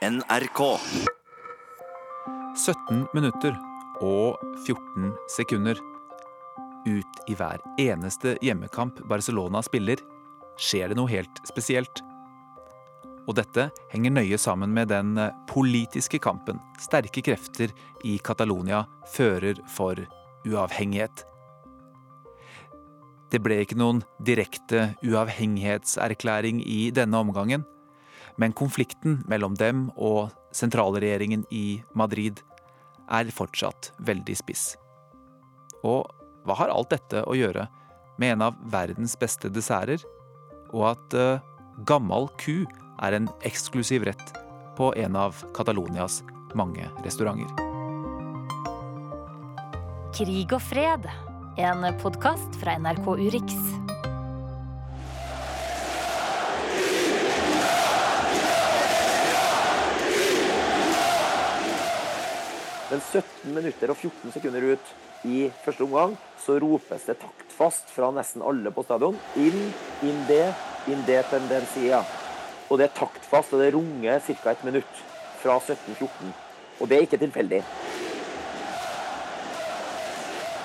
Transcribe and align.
NRK. 0.00 0.60
17 2.56 3.02
minutter 3.12 3.52
og 4.00 4.38
14 4.64 5.10
sekunder. 5.28 5.76
Ut 6.88 7.18
i 7.28 7.34
hver 7.36 7.60
eneste 7.76 8.38
hjemmekamp 8.40 9.02
Barcelona 9.10 9.60
spiller, 9.60 10.00
skjer 10.56 10.88
det 10.88 10.96
noe 10.96 11.10
helt 11.12 11.42
spesielt. 11.44 12.00
Og 13.28 13.36
dette 13.36 13.66
henger 13.92 14.14
nøye 14.14 14.38
sammen 14.40 14.72
med 14.72 14.88
den 14.88 15.20
politiske 15.50 16.16
kampen 16.24 16.62
sterke 16.80 17.20
krefter 17.20 17.68
i 18.00 18.14
Catalonia 18.24 18.86
fører 19.12 19.60
for 19.68 20.00
uavhengighet. 20.48 21.26
Det 23.28 23.42
ble 23.44 23.60
ikke 23.66 23.76
noen 23.76 24.00
direkte 24.16 24.94
uavhengighetserklæring 25.04 26.64
i 26.64 26.88
denne 26.88 27.20
omgangen, 27.20 27.68
men 28.36 28.54
konflikten 28.56 29.20
mellom 29.30 29.56
dem 29.58 29.88
og 29.96 30.30
sentralregjeringen 30.56 31.44
i 31.50 31.80
Madrid 31.94 32.42
er 33.10 33.30
fortsatt 33.34 33.90
veldig 34.06 34.36
spiss. 34.38 34.74
Og 35.82 36.06
hva 36.46 36.56
har 36.60 36.72
alt 36.72 36.92
dette 36.92 37.24
å 37.26 37.36
gjøre 37.36 37.66
med 38.20 38.36
en 38.36 38.46
av 38.50 38.58
verdens 38.72 39.16
beste 39.18 39.50
desserter, 39.52 40.02
og 40.70 40.92
at 40.92 41.16
uh, 41.16 41.42
gammal 41.88 42.28
ku 42.40 42.62
er 43.00 43.16
en 43.16 43.28
eksklusiv 43.48 44.04
rett 44.08 44.34
på 44.78 44.92
en 44.96 45.16
av 45.18 45.40
Catalonias 45.56 46.20
mange 46.54 46.86
restauranter? 47.04 47.50
Krig 50.16 50.52
og 50.52 50.62
fred, 50.66 51.06
en 51.60 51.86
podkast 52.02 52.60
fra 52.60 52.76
NRK 52.80 53.14
Urix. 53.28 53.56
Men 62.90 62.98
17 62.98 63.54
minutter 63.54 63.92
og 63.92 64.00
14 64.00 64.32
sekunder 64.34 64.64
ut 64.72 64.88
i 65.30 65.44
første 65.62 65.84
omgang 65.84 66.16
så 66.42 66.56
ropes 66.58 67.04
det 67.06 67.20
taktfast 67.20 67.92
fra 67.94 68.08
nesten 68.16 68.42
alle 68.42 68.72
på 68.74 68.82
stadion. 68.82 69.18
Inn, 69.38 69.68
inn 70.02 70.24
det, 70.26 70.48
inn 70.90 71.04
det 71.06 71.20
tendencia. 71.30 72.00
Og 72.66 72.80
det 72.80 72.88
er 72.88 72.96
taktfast, 72.96 73.54
og 73.54 73.62
det 73.62 73.72
runger 73.76 74.18
ca. 74.26 74.50
et 74.50 74.66
minutt 74.66 75.04
fra 75.42 75.60
17.14. 75.60 76.34
Og 76.80 76.90
det 76.90 76.96
er 76.96 77.06
ikke 77.06 77.20
tilfeldig. 77.20 77.62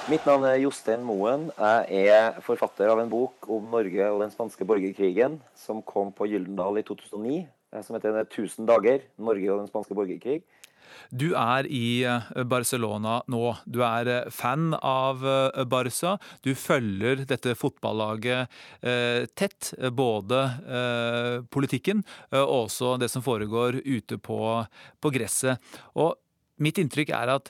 Mitt 0.09 0.25
navn 0.25 0.49
er 0.49 0.59
Jostein 0.61 1.05
Moen. 1.05 1.47
Jeg 1.89 2.09
er 2.13 2.41
forfatter 2.45 2.89
av 2.89 3.01
en 3.01 3.09
bok 3.09 3.45
om 3.53 3.69
Norge 3.73 4.09
og 4.09 4.21
den 4.21 4.33
spanske 4.33 4.65
borgerkrigen 4.65 5.39
som 5.57 5.85
kom 5.85 6.13
på 6.13 6.29
Gyldendal 6.29 6.81
i 6.81 6.85
2009, 6.85 7.39
som 7.85 7.97
heter 7.97 8.21
1000 8.23 8.69
dager 8.69 9.01
Norge 9.17 9.49
og 9.51 9.63
den 9.63 9.69
spanske 9.69 9.97
borgerkrig. 9.97 10.43
Du 11.09 11.27
er 11.37 11.67
i 11.69 12.03
Barcelona 12.49 13.19
nå. 13.31 13.43
Du 13.65 13.81
er 13.85 14.29
fan 14.33 14.73
av 14.79 15.23
Barca. 15.69 16.15
Du 16.45 16.53
følger 16.57 17.25
dette 17.27 17.55
fotballaget 17.59 18.51
tett. 19.37 19.71
Både 19.95 20.41
politikken 21.53 22.03
og 22.33 22.65
også 22.65 22.95
det 23.01 23.09
som 23.13 23.23
foregår 23.25 23.81
ute 23.85 24.19
på, 24.21 24.39
på 25.01 25.13
gresset. 25.15 25.61
Og 25.99 26.15
mitt 26.63 26.79
inntrykk 26.81 27.13
er 27.15 27.35
at 27.35 27.49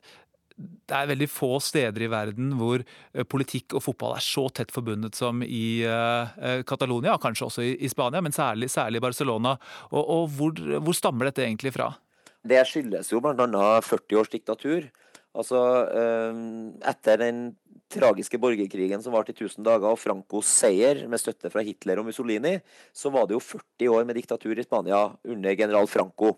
det 0.55 0.95
er 0.95 1.09
veldig 1.09 1.27
få 1.27 1.57
steder 1.59 2.05
i 2.05 2.07
verden 2.07 2.53
hvor 2.55 2.79
politikk 3.27 3.75
og 3.75 3.83
fotball 3.83 4.13
er 4.15 4.23
så 4.23 4.45
tett 4.55 4.71
forbundet 4.71 5.17
som 5.19 5.41
i 5.43 5.83
Catalonia, 6.67 7.17
kanskje 7.19 7.49
også 7.49 7.65
i 7.75 7.89
Spania, 7.91 8.23
men 8.23 8.35
særlig, 8.35 8.69
særlig 8.71 9.03
Barcelona. 9.03 9.57
Og, 9.91 9.99
og 9.99 10.29
hvor, 10.37 10.55
hvor 10.79 10.95
stammer 10.95 11.27
dette 11.27 11.43
egentlig 11.43 11.75
fra? 11.75 11.91
Det 12.45 12.61
skyldes 12.69 13.09
jo 13.09 13.21
bl.a. 13.23 13.67
40 13.81 14.19
års 14.21 14.31
diktatur. 14.33 14.89
Altså, 15.35 15.59
etter 16.87 17.19
den 17.19 17.39
tragiske 17.91 18.39
borgerkrigen 18.41 19.01
som 19.03 19.13
varte 19.15 19.33
i 19.33 19.37
1000 19.37 19.65
dager, 19.65 19.89
og 19.91 19.99
Francos 19.99 20.49
seier 20.49 21.03
med 21.11 21.21
støtte 21.21 21.51
fra 21.53 21.63
Hitler 21.65 21.99
og 22.01 22.07
Mussolini, 22.09 22.55
så 22.95 23.11
var 23.13 23.27
det 23.27 23.35
jo 23.35 23.43
40 23.43 23.91
år 23.97 24.07
med 24.07 24.19
diktatur 24.19 24.55
i 24.57 24.65
Spania 24.65 25.07
under 25.25 25.57
general 25.57 25.89
Franco. 25.91 26.35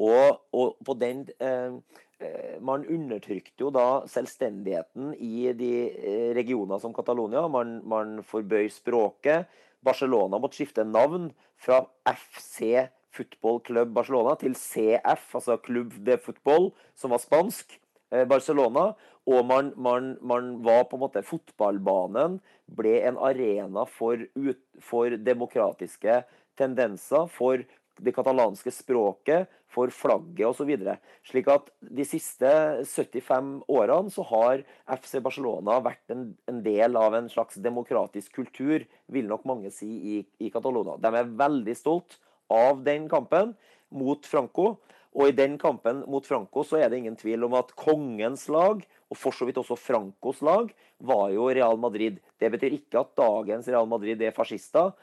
Og, 0.00 0.40
og 0.56 0.78
på 0.80 0.96
den 0.96 1.26
eh, 1.36 1.76
Man 2.62 2.84
undertrykte 2.86 3.64
jo 3.64 3.72
da 3.74 4.04
selvstendigheten 4.06 5.10
i 5.18 5.50
de 5.58 5.72
regioner 6.36 6.78
som 6.78 6.94
Catalonia. 6.94 7.42
Man, 7.50 7.80
man 7.82 8.20
forbøy 8.22 8.68
språket. 8.70 9.50
Barcelona 9.82 10.38
måtte 10.38 10.60
skifte 10.60 10.84
navn 10.86 11.32
fra 11.58 11.80
FC 12.06 12.86
Football 13.12 13.60
Club 13.66 13.92
Barcelona 13.94 14.34
til 14.40 14.56
CF, 14.58 15.28
altså 15.36 15.58
Club 15.64 15.94
de 16.04 16.18
Football, 16.20 16.70
som 16.96 17.14
var 17.14 17.22
spansk. 17.22 17.78
Barcelona. 18.28 18.92
Og 19.26 19.46
man, 19.46 19.72
man, 19.76 20.16
man, 20.20 20.56
var 20.64 20.88
på 20.90 20.98
en 20.98 21.04
måte 21.04 21.22
Fotballbanen 21.22 22.40
ble 22.74 22.96
en 23.06 23.18
arena 23.22 23.86
for, 23.86 24.18
ut, 24.34 24.60
for 24.82 25.14
demokratiske 25.14 26.22
tendenser, 26.58 27.28
for 27.30 27.62
det 28.02 28.14
katalanske 28.16 28.72
språket, 28.74 29.50
for 29.72 29.92
flagget 29.94 30.50
osv. 30.50 30.72
Slik 31.24 31.46
at 31.48 31.70
de 31.80 32.04
siste 32.04 32.50
75 32.88 33.62
årene 33.72 34.12
så 34.12 34.24
har 34.28 34.64
FC 34.98 35.16
Barcelona 35.24 35.78
vært 35.84 36.12
en, 36.12 36.26
en 36.50 36.58
del 36.64 36.98
av 36.98 37.14
en 37.16 37.30
slags 37.32 37.60
demokratisk 37.62 38.34
kultur, 38.42 38.84
vil 39.06 39.30
nok 39.30 39.46
mange 39.48 39.72
si, 39.72 39.88
i, 39.88 40.18
i 40.42 40.50
Catalonia. 40.52 40.98
De 41.00 41.14
er 41.22 41.32
veldig 41.40 41.78
stolt 41.78 42.18
av 42.52 42.82
den 42.86 43.08
kampen 43.10 43.54
mot 43.92 44.26
Franco. 44.28 44.76
Og 45.12 45.28
i 45.28 45.36
den 45.36 45.58
kampen 45.60 46.04
mot 46.08 46.24
Franco 46.24 46.64
så 46.64 46.78
er 46.80 46.88
det 46.88 47.02
ingen 47.02 47.18
tvil 47.20 47.44
om 47.44 47.56
at 47.58 47.74
kongens 47.76 48.46
lag, 48.52 48.80
og 49.12 49.18
for 49.18 49.36
så 49.36 49.44
vidt 49.44 49.60
også 49.60 49.76
Francos 49.76 50.40
lag, 50.44 50.70
var 51.04 51.26
jo 51.34 51.50
Real 51.52 51.76
Madrid. 51.80 52.20
Det 52.40 52.48
betyr 52.54 52.78
ikke 52.78 53.02
at 53.02 53.16
dagens 53.18 53.68
Real 53.68 53.88
Madrid 53.90 54.22
er 54.24 54.32
fascister, 54.36 54.94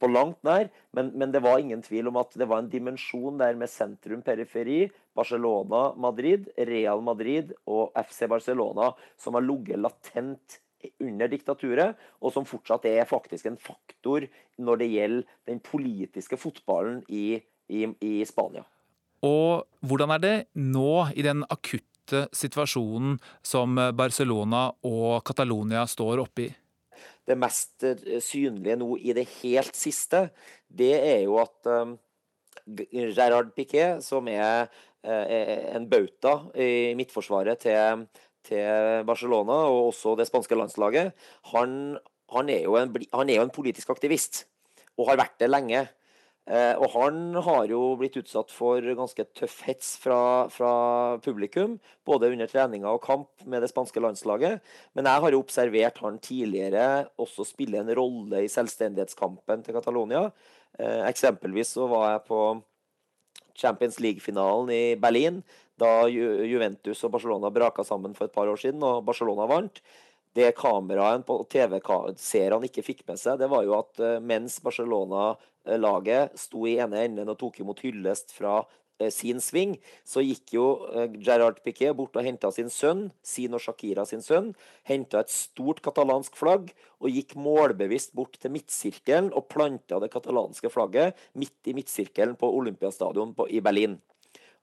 på 0.00 0.08
langt 0.10 0.40
nær, 0.46 0.66
men, 0.96 1.12
men, 1.14 1.30
det 1.30 1.42
var 1.44 1.60
ingen 1.62 1.82
tvil 1.84 2.08
om 2.10 2.18
at 2.20 2.34
det 2.38 2.48
var 2.50 2.62
en 2.62 2.70
dimensjon 2.72 3.38
der 3.38 3.54
med 3.58 3.70
sentrum-periferi, 3.70 4.86
Barcelona, 5.16 5.92
Madrid, 5.94 6.48
Real 6.58 7.02
Madrid 7.04 7.52
og 7.70 7.94
FC 7.94 8.26
Barcelona 8.30 8.90
som 9.20 9.38
har 9.38 9.46
ligget 9.46 9.80
latent 9.80 10.58
under 11.02 11.30
diktaturet, 11.30 11.96
og 12.20 12.32
som 12.34 12.46
fortsatt 12.48 12.86
er 12.90 13.08
faktisk 13.08 13.48
en 13.50 13.58
faktor 13.60 14.26
når 14.62 14.80
det 14.82 14.88
gjelder 14.92 15.36
den 15.50 15.60
politiske 15.64 16.38
fotballen 16.40 17.02
i, 17.08 17.40
i, 17.68 17.86
i 18.00 18.14
Spania. 18.28 18.64
Og 19.26 19.66
hvordan 19.86 20.12
er 20.16 20.22
det 20.22 20.36
nå, 20.60 21.08
i 21.16 21.24
den 21.24 21.44
akutte 21.48 22.26
situasjonen 22.36 23.16
som 23.42 23.78
Barcelona 23.96 24.68
og 24.86 25.24
Catalonia 25.26 25.86
står 25.90 26.22
oppi? 26.22 26.50
Det 27.26 27.34
mest 27.38 27.82
synlige 28.22 28.76
nå 28.78 28.92
i 29.02 29.14
det 29.16 29.26
helt 29.40 29.74
siste, 29.74 30.28
det 30.68 30.92
er 30.94 31.24
jo 31.24 31.40
at 31.42 31.66
um, 31.66 31.96
Gerard 32.66 33.50
Piquet, 33.56 34.04
som 34.04 34.28
er 34.30 34.68
uh, 34.70 35.24
en 35.74 35.88
bauta 35.90 36.36
i 36.54 36.94
midtforsvaret 36.98 37.66
til, 37.66 38.06
til 38.46 39.04
Barcelona, 39.08 39.64
og 39.72 39.90
også 39.90 40.16
det 40.18 40.28
spanske 40.28 40.58
landslaget, 40.58 41.12
han, 41.52 41.98
han, 42.32 42.50
er 42.52 42.66
en, 42.66 42.96
han, 43.12 43.28
er 43.30 43.40
jo 43.40 43.46
en, 43.46 43.54
politisk 43.54 43.92
aktivist. 43.94 44.44
Og 44.96 45.10
har 45.10 45.20
vært 45.20 45.38
det 45.42 45.50
lenge. 45.50 45.84
Eh, 46.46 46.78
og 46.78 46.92
han 46.94 47.34
har 47.42 47.64
jo 47.66 47.80
blitt 47.98 48.16
utsatt 48.20 48.52
for 48.54 48.84
ganske 48.98 49.24
tøff 49.34 49.56
hets 49.66 49.96
fra, 49.98 50.46
fra, 50.52 50.70
publikum, 51.24 51.74
både 52.06 52.30
under 52.30 52.46
treninger 52.46 52.86
og 52.86 53.02
kamp 53.02 53.42
med 53.50 53.64
det 53.64 53.72
spanske 53.72 54.00
landslaget. 54.02 54.62
Men 54.94 55.10
jeg 55.10 55.24
har 55.24 55.34
jo 55.34 55.42
observert 55.42 55.98
han 56.04 56.20
tidligere 56.22 57.08
også 57.18 57.48
spille 57.48 57.82
en 57.82 57.90
rolle 57.98 58.44
i 58.46 58.52
selvstendighetskampen 58.52 59.66
til 59.66 59.74
Catalonia. 59.74 60.28
Eh, 60.78 61.02
eksempelvis 61.10 61.74
så 61.74 61.90
var 61.90 62.12
jeg 62.12 62.24
på 62.30 62.40
Champions 63.56 63.98
League-finalen 64.04 64.70
i 64.70 64.84
Berlin, 65.00 65.40
da 65.80 66.08
Juventus 66.08 67.04
og 67.04 67.12
Barcelona 67.16 67.50
braka 67.52 67.84
sammen 67.84 68.14
for 68.16 68.28
et 68.28 68.34
par 68.34 68.48
år 68.48 68.60
siden, 68.60 68.82
og 68.84 69.04
Barcelona 69.06 69.48
vant 69.50 69.82
det 70.36 70.50
kameraet 70.58 71.24
på 71.24 71.38
TV-seerne 71.48 72.68
ikke 72.68 72.84
fikk 72.84 73.04
med 73.08 73.20
seg, 73.20 73.38
det 73.40 73.48
var 73.48 73.64
jo 73.64 73.78
at 73.78 74.00
mens 74.20 74.58
Barcelona-laget 74.64 76.36
sto 76.36 76.66
i 76.68 76.76
ene 76.84 77.06
enden 77.06 77.32
og 77.32 77.38
tok 77.40 77.62
imot 77.62 77.80
hyllest 77.84 78.34
fra 78.36 78.58
sin 79.12 79.40
sving, 79.44 79.76
så 80.08 80.22
gikk 80.24 80.54
jo 80.56 80.66
Gerard 81.20 81.60
Piquet 81.64 81.96
bort 81.96 82.16
og 82.16 82.24
henta 82.24 82.50
sin 82.52 82.70
sønn, 82.72 83.10
sin 83.24 83.52
og 83.56 83.60
Shakira 83.60 84.06
sin 84.08 84.24
sønn, 84.24 84.54
henta 84.88 85.20
et 85.20 85.32
stort 85.32 85.82
katalansk 85.84 86.36
flagg 86.36 86.72
og 87.00 87.12
gikk 87.12 87.36
målbevisst 87.36 88.14
bort 88.16 88.38
til 88.40 88.54
midtsirkelen 88.56 89.32
og 89.36 89.48
planta 89.52 90.00
det 90.00 90.12
katalanske 90.14 90.72
flagget 90.72 91.16
midt 91.36 91.68
i 91.68 91.76
midtsirkelen 91.76 92.36
på 92.40 92.48
Olympiastadion 92.60 93.36
i 93.52 93.60
Berlin. 93.60 93.98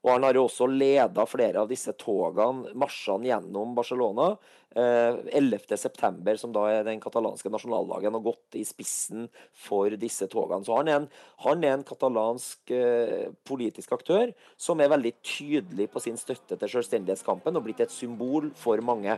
Og 0.04 0.10
han 0.12 0.26
har 0.26 0.36
jo 0.36 0.44
også 0.44 0.68
leda 0.68 1.24
flere 1.24 1.62
av 1.62 1.70
disse 1.70 1.94
togene, 1.96 2.74
marsjene 2.76 3.30
gjennom 3.30 3.72
Barcelona. 3.76 4.34
Eh, 4.74 5.16
11.9., 5.40 6.34
som 6.36 6.52
da 6.52 6.66
er 6.68 6.82
den 6.84 7.00
katalanske 7.00 7.48
nasjonaldagen, 7.48 8.18
og 8.18 8.26
gått 8.28 8.58
i 8.60 8.64
spissen 8.68 9.30
for 9.64 9.94
disse 9.96 10.28
togene. 10.28 10.66
Så 10.66 10.76
han 10.76 10.90
er 10.90 10.98
en, 10.98 11.06
han 11.46 11.64
er 11.64 11.78
en 11.78 11.86
katalansk 11.88 12.74
eh, 12.74 13.30
politisk 13.48 13.94
aktør 13.96 14.34
som 14.60 14.82
er 14.82 14.92
veldig 14.92 15.14
tydelig 15.24 15.88
på 15.94 16.04
sin 16.04 16.20
støtte 16.20 16.58
til 16.60 16.74
selvstendighetskampen 16.74 17.56
og 17.56 17.64
blitt 17.64 17.80
et 17.86 17.94
symbol 17.94 18.52
for 18.60 18.84
mange. 18.84 19.16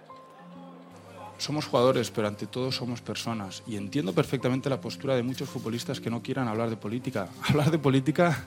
somos 1.39 1.67
jugadores, 1.67 2.11
pero 2.11 2.29
ante 2.29 2.47
todo 2.47 2.73
somos 2.73 3.03
personas. 3.03 3.63
Y 3.67 3.77
entiendo 3.77 4.15
perfectamente 4.15 4.71
la 4.71 4.81
postura 4.81 5.15
de 5.17 5.23
muchos 5.23 5.51
futbolistas 5.51 6.01
que 6.01 6.09
no 6.09 6.23
quieran 6.23 6.49
hablar 6.49 6.71
de 6.71 6.77
política. 6.77 7.29
Hablar 7.43 7.71
de 7.71 7.79
política 7.79 8.47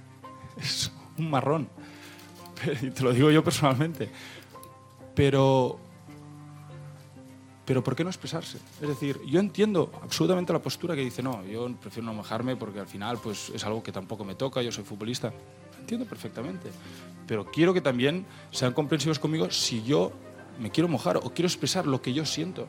es 0.58 0.92
un 1.18 1.30
marrón. 1.30 1.70
Y 2.82 2.92
te 2.92 3.04
lo 3.04 3.14
digo 3.14 3.32
yo 3.32 3.44
personalmente. 3.44 4.10
Pero. 5.16 5.80
Pero 7.66 7.84
¿por 7.84 7.96
qué 7.96 8.04
no 8.04 8.10
expresarse? 8.10 8.58
Es 8.82 8.88
decir, 8.88 9.20
yo 9.28 9.40
entiendo 9.40 9.92
absolutamente 10.02 10.52
la 10.52 10.58
postura 10.58 10.96
que 10.96 11.02
dice, 11.02 11.22
no, 11.22 11.46
yo 11.46 11.72
prefiero 11.76 12.08
no 12.08 12.16
mojarme 12.16 12.56
porque 12.56 12.80
al 12.80 12.88
final 12.88 13.20
pues, 13.22 13.52
es 13.54 13.64
algo 13.64 13.84
que 13.84 13.92
tampoco 13.92 14.26
me 14.26 14.34
toca, 14.34 14.64
yo 14.64 14.72
soy 14.72 14.84
futbolista. 14.84 15.32
entiendo 15.80 16.08
perfectamente. 16.08 16.72
Pero 17.28 17.46
quiero 17.46 17.72
que 17.72 17.82
también 17.82 18.26
sean 18.50 18.74
comprensivos 18.74 19.20
conmigo 19.20 19.52
si 19.52 19.84
yo 19.84 20.12
me 20.60 20.72
quiero 20.72 20.88
mojar 20.88 21.18
o 21.18 21.32
quiero 21.32 21.48
expresar 21.48 21.86
lo 21.86 22.02
que 22.02 22.12
yo 22.12 22.26
siento. 22.26 22.68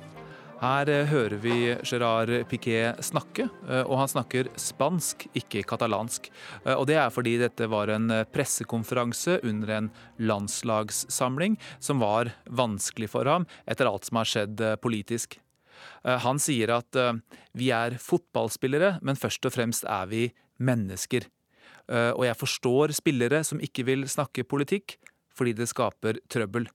Her 0.61 0.91
eh, 0.93 1.07
hører 1.09 1.39
vi 1.41 1.55
Gerard 1.89 2.31
Piquet 2.51 3.01
snakke, 3.05 3.47
eh, 3.65 3.81
og 3.87 3.97
han 4.03 4.11
snakker 4.13 4.51
spansk, 4.61 5.25
ikke 5.37 5.63
katalansk. 5.69 6.29
Eh, 6.67 6.75
og 6.75 6.85
det 6.91 6.99
er 7.01 7.13
fordi 7.15 7.39
dette 7.41 7.69
var 7.73 7.89
en 7.95 8.13
pressekonferanse 8.29 9.39
under 9.49 9.73
en 9.79 9.89
landslagssamling 10.21 11.57
som 11.81 12.03
var 12.05 12.35
vanskelig 12.45 13.09
for 13.09 13.31
ham 13.31 13.49
etter 13.65 13.89
alt 13.89 14.09
som 14.09 14.21
har 14.21 14.29
skjedd 14.29 14.61
politisk. 14.85 15.39
Han 16.05 16.37
sier 16.41 16.75
at 16.75 16.97
vi 17.57 17.71
er 17.73 17.95
fotballspillere, 18.01 18.99
men 19.01 19.17
først 19.17 19.47
og 19.49 19.55
fremst 19.55 19.87
er 19.89 20.11
vi 20.11 20.27
mennesker. 20.61 21.25
Og 21.89 22.21
jeg 22.27 22.37
forstår 22.37 22.93
spillere 22.97 23.41
som 23.49 23.63
ikke 23.65 23.87
vil 23.89 24.05
snakke 24.09 24.45
politikk, 24.45 24.99
fordi 25.33 25.57
det 25.57 25.71
skaper 25.73 26.21
trøbbel. 26.29 26.69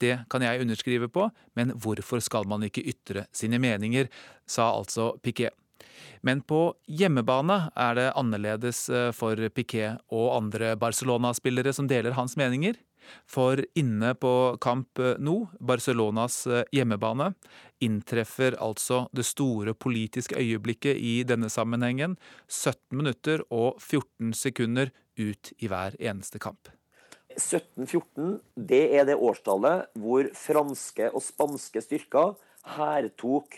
Det 0.00 0.16
kan 0.32 0.44
jeg 0.44 0.64
underskrive 0.64 1.10
på, 1.12 1.28
men 1.58 1.74
hvorfor 1.76 2.22
skal 2.24 2.48
man 2.48 2.64
ikke 2.66 2.84
ytre 2.88 3.26
sine 3.36 3.60
meninger, 3.62 4.08
sa 4.48 4.70
altså 4.72 5.12
Piquet. 5.22 5.54
Men 6.24 6.42
på 6.44 6.74
hjemmebane 6.88 7.70
er 7.78 7.96
det 7.96 8.10
annerledes 8.18 8.84
eh, 8.92 9.10
for 9.16 9.36
Piquet 9.54 10.00
og 10.12 10.36
andre 10.36 10.74
Barcelona-spillere 10.80 11.72
som 11.76 11.88
deler 11.90 12.16
hans 12.18 12.36
meninger. 12.40 12.78
For 13.26 13.62
inne 13.78 14.12
på 14.20 14.32
Camp 14.60 15.00
Nou, 15.18 15.48
Barcelonas 15.60 16.42
eh, 16.46 16.66
hjemmebane, 16.76 17.32
inntreffer 17.80 18.58
altså 18.60 19.06
det 19.16 19.24
store 19.28 19.74
politiske 19.74 20.36
øyeblikket 20.36 21.00
i 21.00 21.20
denne 21.24 21.48
sammenhengen 21.52 22.18
17 22.48 22.76
minutter 22.96 23.44
og 23.48 23.80
14 23.80 24.34
sekunder 24.36 24.92
ut 25.20 25.54
i 25.58 25.70
hver 25.72 25.96
eneste 26.00 26.40
kamp. 26.42 26.68
1714 27.40 28.36
det 28.70 28.82
er 28.98 29.08
det 29.08 29.16
årstallet 29.18 29.88
hvor 29.98 30.28
franske 30.36 31.08
og 31.10 31.24
spanske 31.24 31.82
styrker 31.82 32.36
hærtok 32.76 33.56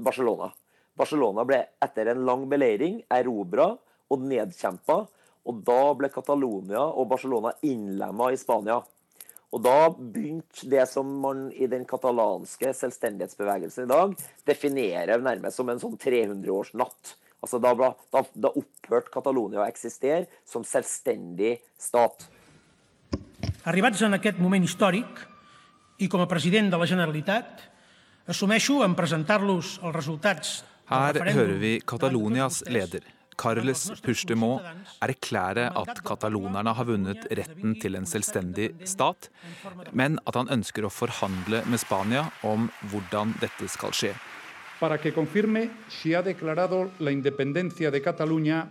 Barcelona. 0.00 0.50
Barcelona 0.94 1.44
ble 1.48 1.60
etter 1.82 2.12
en 2.12 2.24
lang 2.28 2.44
beleiring 2.50 3.00
erobra 3.12 3.72
og 4.12 4.26
nedkjempa. 4.28 5.04
Og 5.44 5.60
da 5.66 5.80
ble 5.98 6.08
Catalonia 6.08 6.86
og 6.86 7.08
Barcelona 7.10 7.52
innlemma 7.66 8.30
i 8.32 8.38
Spania. 8.40 8.78
Og 9.54 9.60
da 9.62 9.90
begynte 9.92 10.66
det 10.70 10.86
som 10.90 11.10
man 11.22 11.46
i 11.52 11.68
den 11.70 11.84
katalanske 11.86 12.72
selvstendighetsbevegelsen 12.74 13.84
i 13.84 13.90
dag 13.92 14.14
definerer 14.48 15.22
nærmest 15.22 15.60
som 15.60 15.68
en 15.70 15.82
sånn 15.82 15.98
300-årsnatt. 16.00 17.12
Altså 17.44 17.60
da, 17.60 17.74
da, 17.76 18.24
da 18.32 18.50
opphørte 18.56 19.12
Catalonia 19.14 19.62
å 19.62 19.68
eksistere 19.68 20.24
som 20.48 20.64
selvstendig 20.66 21.58
stat. 21.78 22.24
Arribats 23.64 24.02
en 24.04 24.12
aquest 24.12 24.36
moment 24.44 24.64
històric 24.66 25.22
i 26.04 26.08
com 26.12 26.20
a 26.20 26.28
president 26.28 26.66
de 26.68 26.76
la 26.76 26.84
Generalitat, 26.84 27.62
assumeixo 28.28 28.82
en 28.84 28.92
presentar-los 28.98 29.78
els 29.80 29.96
resultats 29.96 30.58
Her 30.84 31.16
hører 31.16 31.56
vi 31.62 31.70
Catalonias 31.80 32.60
leder, 32.68 33.00
Carles 33.40 33.86
Puigdemont, 34.04 34.60
erklære 35.00 35.70
at 35.80 36.02
katalonerne 36.04 36.74
har 36.76 36.84
vunnet 36.84 37.24
retten 37.32 37.72
til 37.80 37.96
en 37.96 38.04
selvstendig 38.04 38.68
stat, 38.84 39.30
men 39.96 40.20
at 40.28 40.36
han 40.36 40.52
ønsker 40.52 40.84
å 40.84 40.92
forhandle 40.92 41.62
med 41.64 41.80
Spania 41.80 42.26
om 42.44 42.68
hvordan 42.92 43.32
dette 43.40 43.70
skal 43.72 43.96
skje. 43.96 44.12
Para 44.76 45.00
que 45.00 45.14
confirme 45.16 45.70
si 45.88 46.12
ha 46.12 46.20
declarado 46.20 46.90
la 47.00 47.10
independencia 47.16 47.90
de 47.90 48.02
Cataluña 48.04 48.66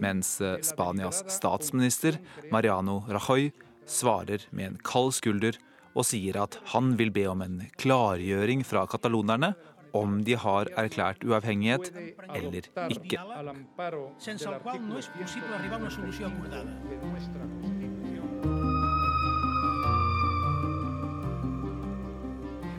mens 0.00 0.40
eh, 0.40 0.62
Spanias 0.62 1.24
statsminister 1.28 2.16
Mariano 2.50 3.04
Rajoy 3.08 3.52
svarer 3.86 4.46
med 4.50 4.66
en 4.66 4.80
kald 4.84 5.14
skulder 5.16 5.58
og 5.94 6.06
sier 6.08 6.38
at 6.42 6.58
han 6.72 6.94
vil 6.98 7.12
be 7.14 7.26
om 7.30 7.42
en 7.44 7.60
klargjøring 7.80 8.64
fra 8.66 8.84
katalonerne 8.90 9.54
om 9.94 10.18
de 10.26 10.34
har 10.38 10.68
erklært 10.80 11.22
uavhengighet 11.22 11.92
eller 12.34 12.66
ikke. 12.90 13.20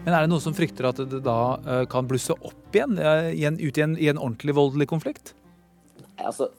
Men 0.05 0.13
er 0.13 0.21
det 0.21 0.29
noen 0.29 0.43
som 0.43 0.53
frykter 0.53 0.85
at 0.91 0.99
det 1.09 1.23
da 1.25 1.39
eh, 1.65 1.85
kan 1.89 2.05
blusse 2.05 2.35
opp 2.35 2.75
igjen, 2.75 2.99
igjen 3.31 3.57
ut 3.57 3.79
i 3.79 3.85
en, 3.87 3.95
i 3.97 4.11
en 4.11 4.19
ordentlig 4.21 4.53
voldelig 4.53 4.91
konflikt? 4.91 5.33
Altså, 6.19 6.51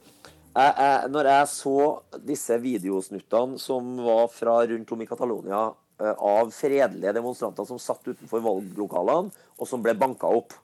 jeg, 0.56 0.75
jeg, 0.81 1.08
når 1.12 1.31
jeg 1.31 1.49
så 1.53 1.79
disse 2.25 2.56
videosnuttene 2.62 3.61
som 3.61 3.97
var 4.06 4.29
fra 4.32 4.58
rundt 4.70 4.93
om 4.94 5.03
i 5.05 5.08
Catalonia 5.08 5.62
eh, 6.00 6.12
av 6.14 6.53
fredelige 6.55 7.14
demonstranter 7.17 7.69
som 7.69 7.81
satt 7.82 8.06
utenfor 8.08 8.44
valglokalene, 8.44 9.35
og 9.56 9.69
som 9.69 9.82
ble 9.85 9.97
banka 9.99 10.31
opp 10.32 10.56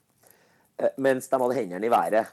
eh, 0.81 0.95
mens 1.03 1.29
de 1.29 1.41
hadde 1.45 1.59
hendene 1.59 1.89
i 1.89 1.93
været, 1.93 2.33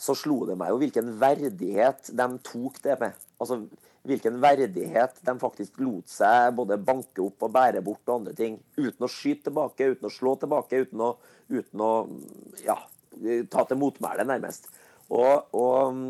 så 0.00 0.16
slo 0.18 0.42
det 0.48 0.56
meg 0.58 0.72
jo 0.72 0.80
hvilken 0.82 1.12
verdighet 1.20 2.10
de 2.16 2.28
tok 2.46 2.80
det 2.82 2.96
med. 3.02 3.26
Altså 3.38 3.60
hvilken 4.04 4.40
verdighet 4.42 5.20
de 5.24 5.34
faktisk 5.40 5.78
lot 5.80 6.10
seg 6.12 6.52
både 6.58 6.80
banke 6.80 7.22
opp 7.24 7.46
og 7.46 7.52
bære 7.54 7.80
bort 7.84 8.04
og 8.08 8.18
andre 8.18 8.34
ting. 8.36 8.58
Uten 8.76 9.06
å 9.06 9.10
skyte 9.10 9.48
tilbake, 9.48 9.92
uten 9.94 10.10
å 10.10 10.12
slå 10.12 10.34
tilbake, 10.40 10.82
uten 10.84 11.04
å, 11.06 11.12
uten 11.52 11.84
å 11.84 11.92
ja, 12.66 12.76
ta 13.52 13.64
til 13.64 13.80
motmæle, 13.80 14.26
nærmest. 14.28 14.68
Og, 15.08 15.54
og, 15.56 16.02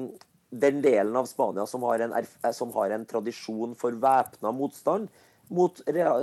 den 0.60 0.80
delen 0.84 1.16
av 1.16 1.26
Spania 1.26 1.66
som 1.66 1.82
har 1.88 2.04
en, 2.04 2.14
som 2.54 2.72
har 2.76 2.94
en 2.94 3.06
tradisjon 3.08 3.74
for 3.78 3.96
væpna 4.00 4.52
motstand 4.54 5.08
mot 5.54 5.80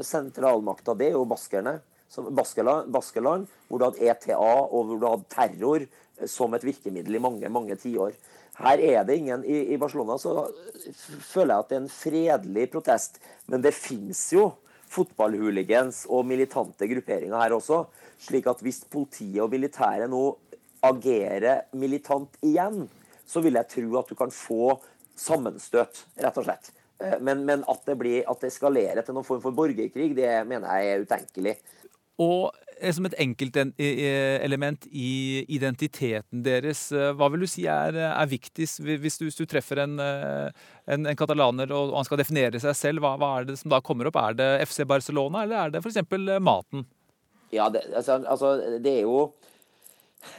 sentralmakta, 0.08 0.96
det 0.98 1.12
er 1.12 1.18
jo 1.18 1.26
baskerne. 1.30 1.80
Baskeland, 2.12 2.90
Baskeland, 2.92 3.48
hvor 3.70 3.80
du 3.80 3.86
hadde 3.88 4.08
ETA 4.12 4.38
og 4.38 4.72
hvor 4.74 4.98
du 5.00 5.06
hadde 5.08 5.30
terror 5.32 5.86
som 6.28 6.54
et 6.54 6.66
virkemiddel 6.66 7.16
i 7.16 7.24
mange 7.24 7.50
mange 7.50 7.78
tiår. 7.80 8.18
Her 8.62 8.82
er 8.84 9.06
det 9.08 9.16
ingen 9.18 9.46
i, 9.48 9.62
i, 9.74 9.78
Barcelona, 9.80 10.18
så 10.20 10.50
føler 11.24 11.54
jeg 11.54 11.64
at 11.64 11.70
det 11.70 11.78
er 11.78 11.82
en 11.82 11.94
fredelig 11.94 12.68
protest. 12.74 13.22
Men 13.48 13.64
det 13.64 13.74
fins 13.78 14.26
jo 14.36 14.50
fotballhooligans 14.92 16.04
og 16.12 16.28
militante 16.28 16.90
grupperinger 16.92 17.40
her 17.40 17.56
også. 17.56 17.86
Slik 18.22 18.50
at 18.52 18.62
hvis 18.62 18.84
politiet 18.92 19.40
og 19.42 19.54
militæret 19.54 20.12
nå 20.12 20.26
agerer 20.84 21.64
militant 21.78 22.36
igjen, 22.44 22.84
så 23.32 23.44
vil 23.44 23.60
jeg 23.60 23.70
tro 23.72 24.00
at 24.02 24.12
du 24.12 24.18
kan 24.20 24.34
få 24.36 24.76
sammenstøt, 25.20 26.06
rett 26.24 26.40
og 26.40 26.48
slett. 26.48 26.72
Eh, 27.02 27.20
men, 27.24 27.46
men 27.48 27.64
at, 27.70 27.86
det 27.88 27.98
blir, 28.00 28.24
at 28.30 28.42
det 28.42 28.52
eskalerer 28.52 29.06
til 29.06 29.18
noen 29.18 29.28
form 29.28 29.44
for 29.44 29.56
borgerkrig, 29.56 30.12
det 30.18 30.34
mener 30.50 30.68
jeg 30.68 30.92
er 30.92 31.06
utenkelig. 31.06 31.56
Og 32.22 32.52
eh, 32.78 32.92
som 32.94 33.08
et 33.08 33.18
enkeltelement 33.24 34.88
i 34.92 35.14
identiteten 35.56 36.44
deres, 36.46 36.88
eh, 36.94 37.12
hva 37.18 37.32
vil 37.34 37.46
du 37.46 37.50
si 37.50 37.66
er, 37.72 37.98
er 38.12 38.32
viktigst 38.32 38.84
hvis 38.84 39.20
du, 39.22 39.28
hvis 39.30 39.40
du 39.40 39.46
treffer 39.50 39.84
en, 39.86 39.98
en, 40.02 41.06
en, 41.06 41.18
katalaner 41.18 41.74
og 41.76 41.96
han 41.98 42.08
skal 42.08 42.22
definere 42.22 42.62
seg 42.62 42.78
selv? 42.78 43.06
Hva, 43.06 43.16
hva, 43.22 43.36
er 43.40 43.52
det 43.52 43.60
som 43.62 43.74
da 43.74 43.82
kommer 43.86 44.10
opp? 44.10 44.20
Er 44.22 44.38
det 44.38 44.52
FC 44.68 44.84
Barcelona, 44.90 45.46
eller 45.46 45.66
er 45.66 45.76
det 45.76 45.86
f.eks. 45.86 46.04
maten? 46.44 46.86
Ja, 47.52 47.68
det, 47.72 47.84
altså, 47.96 48.22
altså, 48.24 48.56
det 48.80 49.00
er 49.02 49.08
jo 49.10 49.32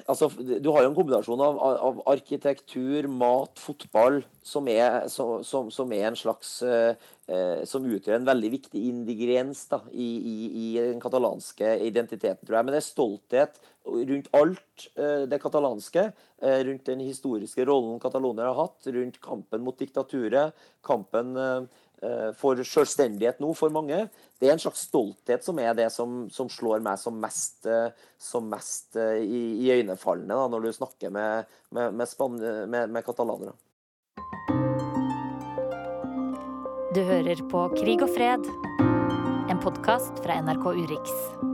Altså, 0.06 0.28
du 0.38 0.68
har 0.72 0.84
jo 0.84 0.90
en 0.90 0.96
kombinasjon 0.96 1.42
av, 1.44 1.58
av 1.88 2.00
arkitektur, 2.12 3.08
mat, 3.10 3.58
fotball, 3.60 4.20
som 4.42 4.68
er, 4.70 5.06
som, 5.10 5.70
som 5.70 5.92
er 5.94 6.08
en 6.08 6.18
slags 6.18 6.56
eh, 6.66 6.94
eh, 7.30 7.62
Som 7.68 7.86
utgjør 7.86 8.16
en 8.18 8.26
veldig 8.26 8.50
viktig 8.56 8.82
ingrediens 8.88 9.60
da, 9.70 9.82
i, 9.92 10.08
i, 10.18 10.36
i, 10.48 10.66
den 10.80 11.02
katalanske 11.02 11.76
identiteten, 11.86 12.42
tror 12.46 12.58
jeg. 12.58 12.68
Men 12.68 12.74
det 12.74 12.82
er 12.82 12.88
stolthet 12.88 13.62
rundt 13.82 14.30
alt 14.38 14.88
eh, 14.96 15.24
det 15.30 15.40
katalanske. 15.42 16.08
Eh, 16.42 16.58
rundt 16.66 16.88
den 16.90 17.04
historiske 17.06 17.66
rollen 17.68 18.02
katalonere 18.02 18.50
har 18.50 18.66
hatt. 18.66 18.90
Rundt 18.94 19.20
kampen 19.22 19.62
mot 19.66 19.78
diktaturet. 19.78 20.58
Kampen 20.86 21.36
Eh, 21.38 21.62
for 22.38 22.59
selvstendighet 22.66 23.38
nå 23.42 23.52
for 23.54 23.71
mange. 23.71 24.09
Det 24.42 24.49
er 24.49 24.56
en 24.56 24.62
slags 24.62 24.88
stolthet 24.88 25.44
som 25.47 25.59
er 25.62 25.75
det 25.78 25.87
som, 25.94 26.25
som 26.35 26.49
slår 26.50 26.82
meg 26.82 26.99
som 26.99 27.14
mest, 27.23 27.61
eh, 27.62 27.94
som 28.18 28.49
mest 28.50 28.99
eh, 28.99 29.21
i, 29.23 29.42
i 29.62 29.71
øynefallende 29.76 30.35
da, 30.35 30.49
når 30.50 30.66
du 30.66 30.73
snakker 30.75 31.14
med, 31.14 31.52
med, 31.71 31.94
med, 31.94 32.11
span, 32.11 32.40
med 32.66 33.04
katalanere. 33.06 33.54
Du 36.92 37.00
hører 37.06 37.47
på 37.54 37.62
Krig 37.78 38.02
og 38.02 38.11
fred, 38.18 38.50
en 39.49 39.62
podkast 39.62 40.18
fra 40.26 40.42
NRK 40.42 40.68
Urix. 40.82 41.51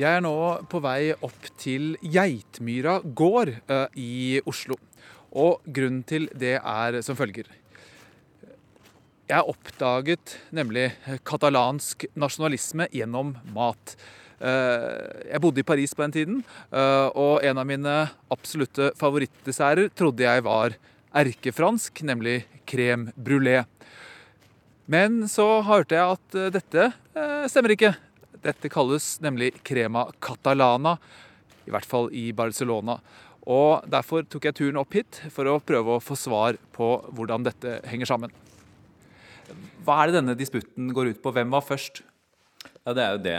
Jeg 0.00 0.16
er 0.16 0.22
nå 0.24 0.32
på 0.72 0.78
vei 0.80 1.10
opp 1.12 1.48
til 1.60 1.90
Geitmyra 2.00 3.02
gård 3.04 3.50
i 4.00 4.40
Oslo. 4.48 4.78
Og 5.36 5.60
grunnen 5.66 6.00
til 6.08 6.24
det 6.40 6.54
er 6.56 6.96
som 7.04 7.18
følger. 7.18 7.50
Jeg 9.28 9.44
oppdaget 9.52 10.38
nemlig 10.56 10.86
katalansk 11.28 12.08
nasjonalisme 12.16 12.88
gjennom 12.96 13.34
mat. 13.52 13.92
Jeg 14.40 15.44
bodde 15.44 15.60
i 15.60 15.68
Paris 15.68 15.92
på 15.92 16.06
den 16.06 16.16
tiden, 16.16 16.42
og 16.72 17.44
en 17.44 17.60
av 17.60 17.68
mine 17.68 17.96
absolutte 18.32 18.94
favorittdesserter 18.96 19.92
trodde 19.92 20.24
jeg 20.24 20.48
var 20.48 20.80
erkefransk, 21.12 22.00
nemlig 22.08 22.46
crème 22.64 23.12
brulé. 23.20 23.66
Men 24.88 25.26
så 25.28 25.58
hørte 25.60 26.00
jeg 26.00 26.16
at 26.16 26.46
dette 26.56 26.92
stemmer 27.52 27.76
ikke. 27.76 27.98
Dette 28.44 28.70
kalles 28.72 29.18
nemlig 29.20 29.52
crema 29.66 30.06
catalana, 30.22 30.96
i 31.68 31.72
hvert 31.72 31.88
fall 31.88 32.08
i 32.16 32.30
Barcelona. 32.36 32.98
Og 33.50 33.84
Derfor 33.90 34.24
tok 34.28 34.48
jeg 34.48 34.56
turen 34.56 34.78
opp 34.80 34.94
hit 34.96 35.22
for 35.32 35.48
å 35.48 35.60
prøve 35.64 35.96
å 35.96 36.04
få 36.04 36.16
svar 36.18 36.58
på 36.76 36.92
hvordan 37.16 37.44
dette 37.46 37.80
henger 37.88 38.08
sammen. 38.08 38.32
Hva 39.84 39.98
er 40.00 40.10
det 40.10 40.20
denne 40.20 40.38
disputten 40.38 40.92
går 40.94 41.14
ut 41.14 41.22
på? 41.22 41.32
Hvem 41.34 41.52
var 41.52 41.64
først? 41.66 42.02
Ja, 42.84 42.92
det 42.96 43.04
er 43.04 43.14
jo 43.14 43.22
det 43.24 43.38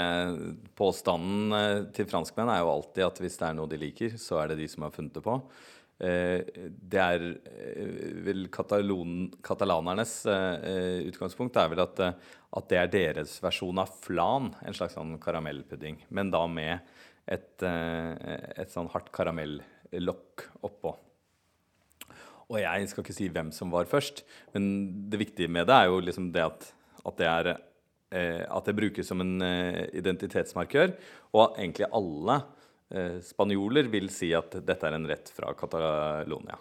Påstanden 0.77 1.53
eh, 1.53 1.83
til 1.95 2.07
franskmenn 2.09 2.49
er 2.49 2.61
jo 2.61 2.71
alltid 2.73 3.05
at 3.05 3.21
hvis 3.21 3.37
det 3.39 3.47
er 3.47 3.57
noe 3.57 3.69
de 3.69 3.79
liker, 3.81 4.17
så 4.21 4.41
er 4.41 4.51
det 4.51 4.61
de 4.61 4.67
som 4.69 4.85
har 4.85 4.93
funnet 4.93 5.13
det 5.17 5.23
på. 5.25 5.37
Eh, 6.01 6.41
det 6.65 7.01
er 7.01 7.25
eh, 7.29 7.97
vel 8.25 8.47
katalanernes 8.53 10.15
utgangspunkt 10.25 11.59
er 11.61 11.69
vel 11.73 11.83
at 11.85 11.99
at 12.51 12.67
det 12.67 12.79
er 12.79 12.89
deres 12.91 13.37
versjon 13.43 13.79
av 13.79 13.93
flan, 14.03 14.49
en 14.67 14.75
slags 14.75 14.97
sånn 14.97 15.15
karamellpudding. 15.23 16.01
Men 16.11 16.31
da 16.33 16.43
med 16.51 16.83
et, 17.25 17.63
eh, 17.63 18.59
et 18.59 18.71
sånn 18.73 18.89
hardt 18.91 19.11
karamellokk 19.15 20.47
oppå. 20.67 20.95
Og 22.51 22.59
jeg 22.59 22.89
skal 22.91 23.05
ikke 23.05 23.15
si 23.15 23.29
hvem 23.31 23.53
som 23.55 23.71
var 23.71 23.87
først, 23.87 24.25
men 24.53 25.09
det 25.09 25.21
viktige 25.21 25.47
med 25.47 25.69
det 25.69 25.77
er 25.77 25.87
jo 25.87 26.01
liksom 26.03 26.33
det 26.35 26.43
at, 26.43 26.73
at, 27.05 27.15
det, 27.21 27.29
er, 27.29 27.51
eh, 28.11 28.43
at 28.43 28.67
det 28.67 28.75
brukes 28.75 29.07
som 29.07 29.23
en 29.23 29.39
eh, 29.41 29.87
identitetsmarkør. 29.95 30.91
Og 31.31 31.55
egentlig 31.55 31.87
alle 31.87 32.41
eh, 32.41 32.60
spanjoler 33.23 33.87
vil 33.91 34.09
si 34.11 34.33
at 34.35 34.57
dette 34.67 34.87
er 34.87 34.97
en 34.97 35.07
rett 35.07 35.29
fra 35.31 35.53
Catalonia. 35.55 36.59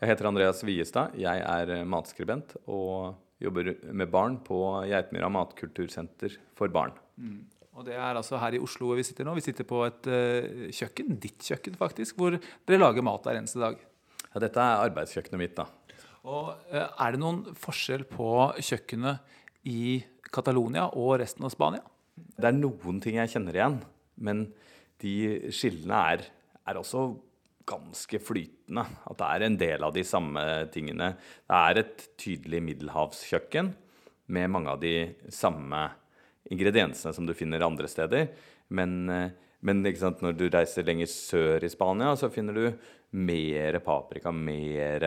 Jeg 0.00 0.08
heter 0.14 0.30
Andreas 0.30 0.62
Viestad. 0.64 1.12
Jeg 1.20 1.42
er 1.44 1.70
eh, 1.74 1.84
matskribent 1.84 2.54
og 2.64 3.18
jobber 3.40 3.74
med 3.92 4.08
barn 4.12 4.38
på 4.44 4.56
Geitmyra 4.88 5.28
matkultursenter 5.32 6.38
for 6.56 6.72
barn. 6.72 6.94
Mm. 7.20 7.42
Og 7.76 7.84
Det 7.84 7.94
er 7.94 8.16
altså 8.16 8.40
her 8.40 8.56
i 8.56 8.60
Oslo 8.64 8.94
vi 8.96 9.04
sitter 9.04 9.28
nå. 9.28 9.34
Vi 9.36 9.44
sitter 9.44 9.68
på 9.68 9.82
et 9.86 10.08
uh, 10.10 10.64
kjøkken, 10.74 11.14
ditt 11.20 11.44
kjøkken 11.46 11.76
faktisk, 11.80 12.16
hvor 12.18 12.34
dere 12.36 12.80
lager 12.80 13.04
mat 13.06 13.24
hver 13.24 13.38
eneste 13.38 13.60
dag. 13.62 13.78
Ja, 14.26 14.42
Dette 14.42 14.64
er 14.64 14.82
arbeidskjøkkenet 14.88 15.40
mitt. 15.40 15.54
da. 15.56 15.68
Og 16.24 16.50
uh, 16.72 16.88
Er 16.90 17.14
det 17.14 17.22
noen 17.22 17.44
forskjell 17.56 18.04
på 18.10 18.50
kjøkkenet 18.58 19.38
i 19.68 20.00
Catalonia 20.34 20.88
og 20.94 21.18
resten 21.22 21.46
av 21.46 21.54
Spania? 21.54 21.82
Det 22.14 22.50
er 22.50 22.56
noen 22.56 23.00
ting 23.02 23.18
jeg 23.18 23.32
kjenner 23.32 23.56
igjen, 23.56 23.80
men 24.20 24.44
de 25.00 25.14
skillene 25.54 26.00
er, 26.12 26.24
er 26.68 26.80
også 26.80 27.08
ganske 27.70 28.20
flytende. 28.22 28.84
At 29.06 29.20
det 29.20 29.28
er 29.28 29.46
en 29.46 29.58
del 29.60 29.86
av 29.86 29.94
de 29.94 30.04
samme 30.06 30.42
tingene. 30.74 31.12
Det 31.46 31.60
er 31.60 31.82
et 31.82 32.06
tydelig 32.20 32.62
middelhavskjøkken 32.66 33.72
med 34.30 34.52
mange 34.52 34.74
av 34.74 34.80
de 34.82 34.94
samme 35.34 35.86
ingrediensene 36.50 37.14
som 37.14 37.26
du 37.26 37.34
finner 37.36 37.64
andre 37.66 37.88
steder. 37.90 38.30
Men, 38.68 39.08
eh, 39.10 39.30
men 39.60 39.82
når 39.82 40.36
du 40.36 40.48
reiser 40.48 40.86
lenger 40.86 41.06
sør 41.06 41.64
i 41.64 41.68
Spania, 41.68 42.14
så 42.16 42.30
finner 42.32 42.54
du 42.54 42.78
mer 43.10 43.78
paprika, 43.82 44.30
mer, 44.30 45.02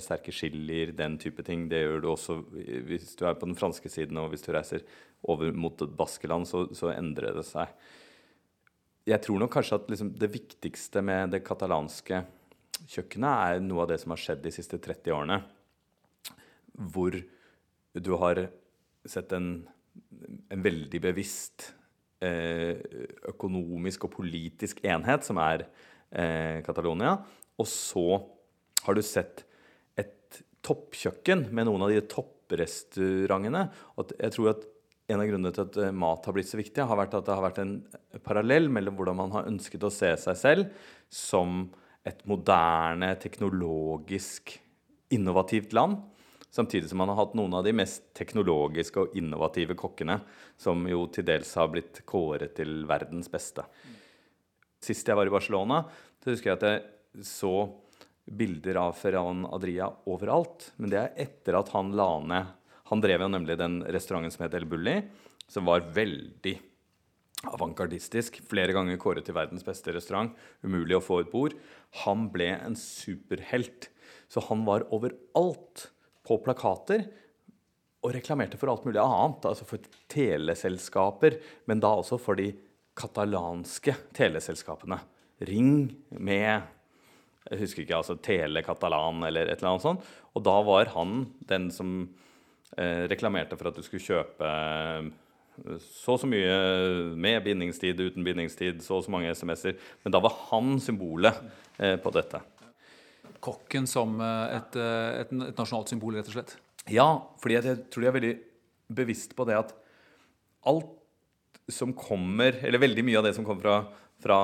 sterke 0.00 0.32
chilier, 0.32 0.94
den 0.96 1.18
type 1.20 1.44
ting. 1.44 1.66
Det 1.68 1.82
gjør 1.82 2.00
du 2.00 2.08
også 2.12 2.38
hvis 2.88 3.12
du 3.18 3.26
er 3.28 3.36
på 3.36 3.48
den 3.50 3.58
franske 3.58 3.90
siden, 3.92 4.16
og 4.22 4.30
hvis 4.32 4.46
du 4.46 4.52
reiser 4.54 4.86
over 5.28 5.52
mot 5.52 5.84
Baskeland, 5.98 6.48
så, 6.48 6.64
så 6.76 6.94
endrer 6.94 7.36
det 7.36 7.46
seg 7.48 7.68
jeg 9.04 9.20
tror 9.20 9.42
nok 9.42 9.52
kanskje 9.52 9.76
at 9.76 9.90
liksom 9.92 10.14
det 10.16 10.30
viktigste 10.32 11.02
med 11.04 11.34
det 11.34 11.42
katalanske 11.44 12.22
kjøkkenet 12.88 13.54
er 13.54 13.62
noe 13.64 13.84
av 13.84 13.90
det 13.92 14.00
som 14.00 14.14
har 14.14 14.20
skjedd 14.20 14.42
de 14.44 14.52
siste 14.54 14.80
30 14.80 15.12
årene. 15.14 15.38
Hvor 16.74 17.16
du 17.94 18.12
har 18.20 18.40
sett 19.06 19.32
en, 19.36 19.48
en 20.50 20.64
veldig 20.64 21.00
bevisst 21.04 21.68
eh, 22.24 22.80
økonomisk 23.28 24.08
og 24.08 24.14
politisk 24.16 24.80
enhet, 24.88 25.26
som 25.28 25.38
er 25.42 25.66
eh, 26.14 26.60
Catalonia. 26.66 27.18
Og 27.60 27.68
så 27.70 28.06
har 28.84 28.96
du 28.96 29.02
sett 29.04 29.44
et 30.00 30.40
toppkjøkken 30.64 31.48
med 31.54 31.68
noen 31.68 31.86
av 31.86 31.92
de 31.92 32.02
topprestaurantene. 32.10 33.66
Jeg 34.18 34.34
tror 34.34 34.54
at 34.54 34.64
en 35.12 35.20
av 35.20 35.28
grunnene 35.28 35.52
til 35.52 35.66
at 35.66 35.78
eh, 35.84 35.94
mat 36.04 36.26
har 36.26 36.36
blitt 36.36 36.50
så 36.50 36.60
viktig, 36.60 36.86
har 36.88 37.00
vært 37.00 37.16
at 37.18 37.26
det 37.28 37.36
har 37.36 37.44
vært 37.44 37.62
en 37.62 37.76
parallell 38.24 38.70
mellom 38.72 38.96
hvordan 38.98 39.20
man 39.20 39.34
har 39.36 39.50
ønsket 39.50 39.84
å 39.84 39.92
se 39.92 40.14
seg 40.20 40.40
selv 40.40 40.90
som 41.12 41.66
et 42.04 42.20
moderne, 42.28 43.14
teknologisk, 43.20 44.56
innovativt 45.14 45.72
land. 45.76 46.00
Samtidig 46.54 46.90
som 46.90 47.00
man 47.02 47.10
har 47.10 47.18
hatt 47.18 47.34
noen 47.34 47.56
av 47.58 47.64
de 47.66 47.72
mest 47.74 48.04
teknologiske 48.14 49.00
og 49.00 49.16
innovative 49.18 49.74
kokkene, 49.78 50.20
som 50.60 50.84
jo 50.86 51.08
til 51.12 51.26
dels 51.26 51.50
har 51.58 51.72
blitt 51.72 52.04
kåret 52.06 52.54
til 52.60 52.84
verdens 52.86 53.30
beste. 53.32 53.64
Sist 54.84 55.08
jeg 55.08 55.16
var 55.16 55.30
i 55.30 55.32
Barcelona, 55.32 55.84
så 56.20 56.32
husker 56.32 56.52
jeg 56.52 56.60
at 56.60 56.68
jeg 56.68 57.24
så 57.24 57.54
bilder 58.24 58.78
av 58.80 58.94
Ferran 58.98 59.44
Adria 59.52 59.88
overalt. 60.10 60.70
Men 60.80 60.92
det 60.92 61.00
er 61.00 61.24
etter 61.26 61.56
at 61.58 61.72
han 61.74 61.92
la 61.96 62.10
ned 62.24 62.52
han 62.90 63.00
drev 63.00 63.24
jo 63.24 63.30
nemlig 63.32 63.56
den 63.56 63.78
restauranten 63.94 64.32
som 64.32 64.44
het 64.44 64.54
El 64.58 64.68
Bulli, 64.68 64.98
som 65.48 65.64
var 65.68 65.86
veldig 65.96 66.54
avantgardistisk. 67.48 68.42
Flere 68.48 68.74
ganger 68.76 69.00
kåret 69.00 69.24
til 69.24 69.36
verdens 69.36 69.64
beste 69.64 69.92
restaurant. 69.96 70.34
Umulig 70.64 70.98
å 70.98 71.04
få 71.04 71.22
et 71.22 71.32
bord. 71.32 71.56
Han 72.04 72.28
ble 72.32 72.50
en 72.58 72.76
superhelt. 72.76 73.88
Så 74.28 74.44
han 74.50 74.66
var 74.68 74.86
overalt 74.92 75.88
på 76.24 76.38
plakater 76.44 77.06
og 78.04 78.12
reklamerte 78.12 78.60
for 78.60 78.72
alt 78.72 78.84
mulig 78.84 79.00
annet. 79.00 79.48
Altså 79.48 79.68
for 79.68 79.88
teleselskaper, 80.12 81.40
men 81.68 81.80
da 81.80 81.94
også 82.02 82.20
for 82.20 82.40
de 82.40 82.50
katalanske 82.98 83.96
teleselskapene. 84.14 85.00
Ring 85.44 85.90
med 86.18 86.70
jeg 87.44 87.60
husker 87.60 87.82
ikke, 87.82 87.98
altså 87.98 88.14
Tele 88.24 88.62
Catalan 88.64 89.18
eller 89.26 89.50
et 89.50 89.58
eller 89.58 89.74
annet 89.74 89.84
sånt. 89.84 90.06
Og 90.32 90.44
da 90.46 90.54
var 90.64 90.88
han 90.94 91.26
den 91.44 91.66
som 91.74 92.06
Eh, 92.74 93.04
reklamerte 93.06 93.54
for 93.54 93.70
at 93.70 93.76
du 93.78 93.84
skulle 93.86 94.02
kjøpe 94.02 94.48
eh, 94.48 95.10
så 95.78 96.16
og 96.16 96.18
så 96.18 96.26
mye 96.26 96.54
med 97.14 97.44
bindingstid, 97.44 98.00
uten 98.00 98.26
bindingstid, 98.26 98.80
så 98.82 98.96
og 98.98 99.04
så 99.06 99.12
mange 99.14 99.30
SMS-er. 99.30 99.76
Men 100.02 100.14
da 100.16 100.18
var 100.24 100.34
han 100.48 100.80
symbolet 100.82 101.38
eh, 101.78 101.94
på 102.02 102.10
dette. 102.16 102.40
Kokken 103.44 103.86
som 103.86 104.16
et, 104.24 104.74
et, 104.74 105.30
et, 105.30 105.54
nasjonalt 105.54 105.92
symbol, 105.92 106.16
rett 106.18 106.32
og 106.32 106.34
slett? 106.34 106.56
Ja, 106.90 107.06
fordi 107.38 107.58
jeg 107.60 107.76
tror 107.92 108.02
de 108.02 108.10
er 108.10 108.16
veldig 108.16 108.34
bevisst 108.98 109.36
på 109.38 109.46
det 109.46 109.60
at 109.60 109.70
alt 110.66 110.93
som 111.72 111.94
kommer, 111.96 112.58
eller 112.64 112.82
veldig 112.82 113.04
mye 113.06 113.20
av 113.20 113.28
det 113.28 113.34
som 113.36 113.44
kommer 113.46 113.64
fra, 113.64 113.76
fra 114.22 114.40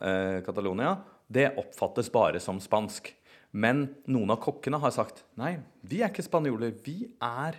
eh, 0.00 0.38
Catalonia, 0.46 0.96
det 1.32 1.52
oppfattes 1.60 2.10
bare 2.12 2.40
som 2.40 2.60
spansk. 2.60 3.12
Men 3.52 3.84
noen 4.08 4.32
av 4.32 4.40
kokkene 4.40 4.80
har 4.80 4.94
sagt 4.94 5.24
nei, 5.40 5.58
vi 5.84 6.00
er 6.00 6.12
ikke 6.12 6.24
spanjoler, 6.24 6.72
vi 6.84 7.04
er 7.20 7.58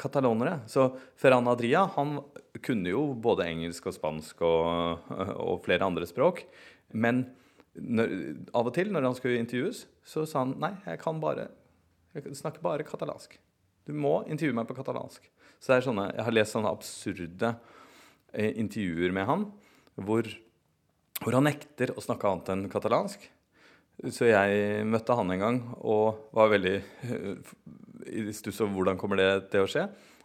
katalonere. 0.00 0.62
Så 0.70 0.88
Ferran 1.20 1.48
Adria 1.50 1.84
han 1.96 2.16
kunne 2.64 2.92
jo 2.94 3.10
både 3.12 3.46
engelsk 3.50 3.90
og 3.90 3.96
spansk 3.96 4.44
og, 4.46 5.10
og 5.50 5.60
flere 5.66 5.86
andre 5.86 6.08
språk. 6.08 6.44
Men 6.96 7.26
når, 7.74 8.16
av 8.54 8.70
og 8.70 8.74
til 8.76 8.92
når 8.94 9.10
han 9.10 9.18
skulle 9.18 9.42
intervjues, 9.42 9.84
så 10.06 10.24
sa 10.28 10.44
han 10.44 10.56
nei, 10.62 10.72
jeg 10.86 11.02
kan 11.02 11.20
bare 11.22 11.50
jeg 12.14 12.36
snakker 12.38 12.62
bare 12.62 12.86
katalansk. 12.86 13.32
Du 13.84 13.92
må 13.96 14.20
intervjue 14.30 14.54
meg 14.54 14.68
på 14.68 14.76
katalansk. 14.76 15.24
Så 15.58 15.72
det 15.72 15.76
er 15.76 15.86
sånne, 15.88 16.04
Jeg 16.14 16.24
har 16.24 16.34
lest 16.34 16.54
sånne 16.54 16.70
absurde 16.70 17.50
intervjuer 18.34 19.14
med 19.14 19.28
han 19.28 19.46
hvor, 19.94 20.26
hvor 21.20 21.36
han 21.38 21.46
nekter 21.48 21.94
å 21.94 22.02
snakke 22.02 22.28
annet 22.30 22.50
enn 22.54 22.66
katalansk. 22.72 23.28
Så 24.10 24.26
jeg 24.26 24.86
møtte 24.90 25.14
han 25.14 25.30
en 25.30 25.42
gang 25.42 25.60
og 25.78 26.30
var 26.34 26.50
veldig 26.50 26.74
uh, 26.82 27.52
i 28.10 28.24
stuss 28.34 28.58
over 28.64 28.74
hvordan 28.74 28.98
kommer 28.98 29.20
det 29.20 29.28
til 29.52 29.64
å 29.64 29.70
skje. 29.70 29.84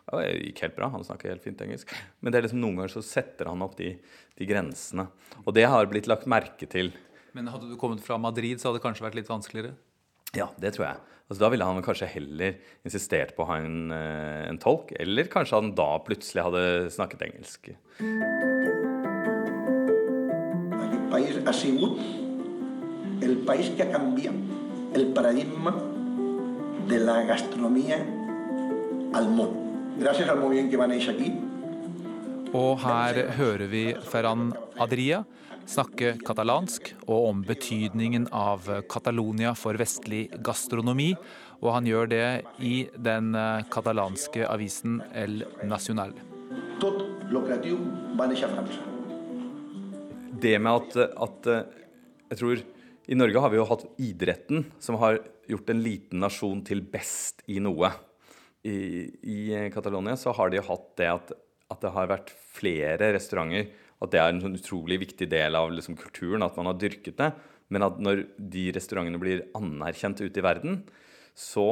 Ja, 0.10 0.18
det 0.18 0.32
gikk 0.40 0.64
helt 0.66 0.78
bra. 0.80 0.90
Han 0.90 1.06
snakker 1.06 1.30
helt 1.30 1.46
fint 1.46 1.62
engelsk. 1.62 1.92
Men 2.20 2.34
det 2.34 2.40
er 2.40 2.48
liksom 2.48 2.64
noen 2.64 2.80
ganger 2.80 2.96
så 2.96 3.06
setter 3.06 3.52
han 3.52 3.62
opp 3.62 3.78
de, 3.78 3.92
de 4.40 4.48
grensene. 4.50 5.06
Og 5.46 5.54
det 5.54 5.68
har 5.70 5.86
blitt 5.92 6.10
lagt 6.10 6.26
merke 6.30 6.66
til. 6.70 6.90
Men 7.38 7.52
hadde 7.54 7.70
du 7.70 7.78
kommet 7.78 8.02
fra 8.02 8.18
Madrid, 8.18 8.58
så 8.58 8.70
hadde 8.70 8.82
det 8.82 8.88
kanskje 8.88 9.06
vært 9.06 9.20
litt 9.20 9.30
vanskeligere? 9.30 9.76
Ja, 10.38 10.50
det 10.62 10.76
tror 10.76 10.86
jeg. 10.86 11.00
Altså, 11.30 11.44
da 11.44 11.50
ville 11.54 11.66
han 11.66 11.84
kanskje 11.86 12.10
heller 12.10 12.58
insistert 12.86 13.36
på 13.38 13.46
å 13.46 13.50
ha 13.52 13.60
en, 13.62 13.92
eh, 13.94 14.48
en, 14.50 14.58
tolk, 14.62 14.94
eller 15.00 15.30
kanskje 15.30 15.60
han 15.60 15.76
da 15.78 15.90
plutselig 16.06 16.46
hadde 16.46 16.64
snakket 16.94 17.26
engelsk. 17.28 17.70
País 21.10 21.38
ha 21.46 21.54
sigut 21.54 22.02
el 23.26 23.38
país 23.46 23.72
que 23.78 23.86
ha 23.90 24.02
la 27.02 27.24
gastronomia 27.30 27.98
al 29.14 29.30
moviment 30.42 30.70
que 30.70 30.78
va 30.78 30.88
néixer 30.90 31.14
aquí. 31.16 31.49
Og 32.58 32.80
her 32.82 33.18
hører 33.38 33.68
vi 33.70 33.84
Ferran 34.10 34.50
Adria 34.82 35.22
snakke 35.70 36.16
katalansk 36.26 36.88
og 37.06 37.28
om 37.30 37.44
betydningen 37.46 38.26
av 38.34 38.66
Catalonia 38.90 39.52
for 39.58 39.78
vestlig 39.78 40.24
gastronomi. 40.46 41.12
Og 41.62 41.74
han 41.76 41.86
gjør 41.86 42.10
det 42.10 42.26
i 42.64 42.88
den 42.96 43.36
eh, 43.38 43.66
katalanske 43.70 44.48
avisen 44.48 45.02
El 45.14 45.44
Nacional. 45.68 46.16
Tot 46.82 47.04
lo 47.30 47.44
creatiu 47.46 47.78
va 48.18 48.30
néixer 48.32 48.48
a 48.48 48.54
França. 48.56 48.82
Det 50.40 50.56
med 50.58 50.72
at, 50.72 50.98
at 51.28 51.50
eh, 51.52 51.82
jeg 52.32 52.42
tror 52.42 52.64
i 53.10 53.18
Norge 53.18 53.44
har 53.44 53.52
vi 53.52 53.60
jo 53.60 53.68
hatt 53.70 53.86
idretten, 54.02 54.64
som 54.80 54.98
har 55.02 55.20
gjort 55.50 55.70
en 55.74 55.84
liten 55.84 56.24
nasjon 56.24 56.64
til 56.66 56.82
best 56.86 57.44
i 57.50 57.60
noe. 57.62 57.92
I, 58.66 58.78
i 59.22 59.38
Catalonia 59.74 60.18
så 60.20 60.34
har 60.38 60.52
de 60.54 60.64
hatt 60.64 60.90
det 61.00 61.12
at, 61.12 61.32
at 61.70 61.84
det 61.84 61.94
har 61.94 62.10
vært 62.10 62.34
flere 62.56 63.14
restauranter 63.16 63.70
at 64.00 64.14
det 64.14 64.20
er 64.22 64.32
en 64.32 64.42
sånn 64.44 64.58
utrolig 64.58 65.00
viktig 65.02 65.28
del 65.32 65.58
av 65.60 65.72
liksom, 65.76 65.98
kulturen, 66.00 66.44
at 66.46 66.56
man 66.60 66.70
har 66.72 66.78
dyrket 66.80 67.18
det. 67.20 67.34
Men 67.70 67.86
at 67.86 67.98
når 68.02 68.24
de 68.40 68.70
restaurantene 68.74 69.20
blir 69.22 69.46
anerkjent 69.58 70.22
ute 70.24 70.40
i 70.40 70.46
verden, 70.46 70.80
så 71.36 71.68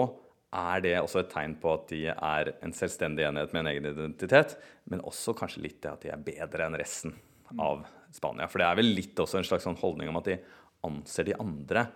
er 0.58 0.84
det 0.84 0.96
også 1.00 1.22
et 1.22 1.32
tegn 1.32 1.56
på 1.62 1.72
at 1.74 1.88
de 1.92 2.02
er 2.12 2.52
en 2.64 2.76
selvstendig 2.76 3.26
enhet 3.28 3.54
med 3.56 3.64
en 3.64 3.72
egen 3.72 3.88
identitet. 3.90 4.58
Men 4.92 5.04
også 5.08 5.36
kanskje 5.40 5.64
litt 5.64 5.80
det 5.84 5.94
at 5.94 6.04
de 6.04 6.12
er 6.14 6.28
bedre 6.28 6.68
enn 6.68 6.78
resten 6.80 7.16
av 7.64 7.88
Spania. 8.16 8.50
For 8.52 8.62
det 8.62 8.68
er 8.68 8.80
vel 8.80 8.94
litt 8.96 9.20
også 9.20 9.40
en 9.40 9.48
slags 9.48 9.68
sånn 9.68 9.80
holdning 9.80 10.12
om 10.12 10.20
at 10.20 10.30
de 10.30 10.38
anser 10.88 11.30
de 11.30 11.40
andre 11.42 11.88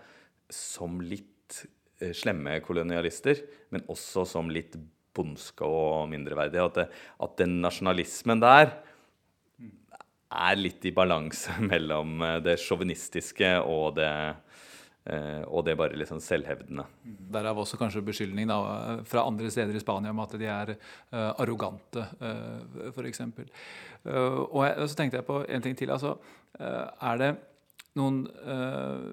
som 0.52 1.00
litt 1.04 1.62
eh, 2.02 2.16
slemme 2.18 2.58
kolonialister, 2.64 3.44
men 3.72 3.86
også 3.92 4.26
som 4.28 4.52
litt 4.52 4.76
bondske 5.16 5.68
og 5.68 6.08
mindreverdige. 6.12 6.68
At, 6.70 7.04
at 7.26 7.36
den 7.42 7.60
nasjonalismen 7.64 8.42
der 8.44 8.72
er 10.32 10.60
litt 10.60 10.86
i 10.88 10.94
balanse 10.96 11.58
mellom 11.72 12.22
eh, 12.24 12.40
det 12.46 12.60
sjåvinistiske 12.62 13.58
og 13.68 13.98
det 14.00 14.14
Uh, 15.02 15.42
og 15.50 15.64
det 15.66 15.74
bare 15.80 16.06
sånn 16.06 16.20
selvhevdende. 16.22 16.84
Derav 17.34 17.58
også 17.58 17.74
kanskje 17.80 18.04
beskyldning 18.06 18.46
da, 18.52 18.58
fra 19.10 19.24
andre 19.26 19.50
steder 19.50 19.74
i 19.74 19.80
Spania 19.82 20.12
om 20.14 20.20
at 20.22 20.36
de 20.38 20.46
er 20.46 20.72
uh, 20.76 21.32
arrogante, 21.42 22.04
uh, 22.22 22.92
f.eks. 22.92 23.24
Uh, 23.26 23.48
og, 24.06 24.60
og 24.62 24.86
så 24.86 25.00
tenkte 25.00 25.18
jeg 25.18 25.26
på 25.26 25.40
en 25.42 25.66
ting 25.66 25.80
til. 25.80 25.90
altså, 25.90 26.20
Er 26.54 27.18
det 27.18 27.32
noen 28.00 28.22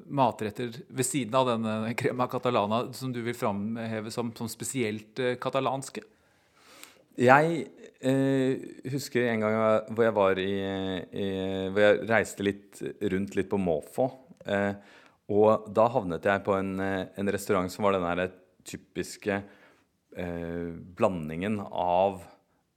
matretter 0.06 0.70
ved 0.87 1.06
siden 1.06 1.35
av 1.35 1.49
denne 1.50 1.94
crema 1.99 2.28
catalana 2.30 2.85
som 2.94 3.11
du 3.14 3.18
vil 3.25 3.35
framheve 3.35 4.12
som, 4.14 4.30
som 4.38 4.50
spesielt 4.50 5.18
katalanske? 5.42 6.04
Jeg 7.18 7.64
uh, 8.06 8.52
husker 8.92 9.26
en 9.32 9.42
gang 9.42 9.56
hvor 9.90 10.06
jeg 10.06 10.14
var 10.14 10.38
i, 10.38 10.52
i, 11.11 11.26
Hvor 11.75 11.82
jeg 11.82 12.08
reiste 12.12 12.47
litt 12.47 12.82
rundt 13.10 13.34
litt 13.34 13.50
på 13.50 13.58
måfå. 13.58 14.06
Og 15.28 15.67
da 15.75 15.88
havnet 15.93 16.25
jeg 16.30 16.45
på 16.47 16.54
en, 16.56 16.78
en 16.80 17.32
restaurant 17.34 17.69
som 17.75 17.84
var 17.84 17.99
den 17.99 18.06
der 18.06 18.30
typiske 18.64 19.43
blandingen 20.97 21.58
av 21.69 22.23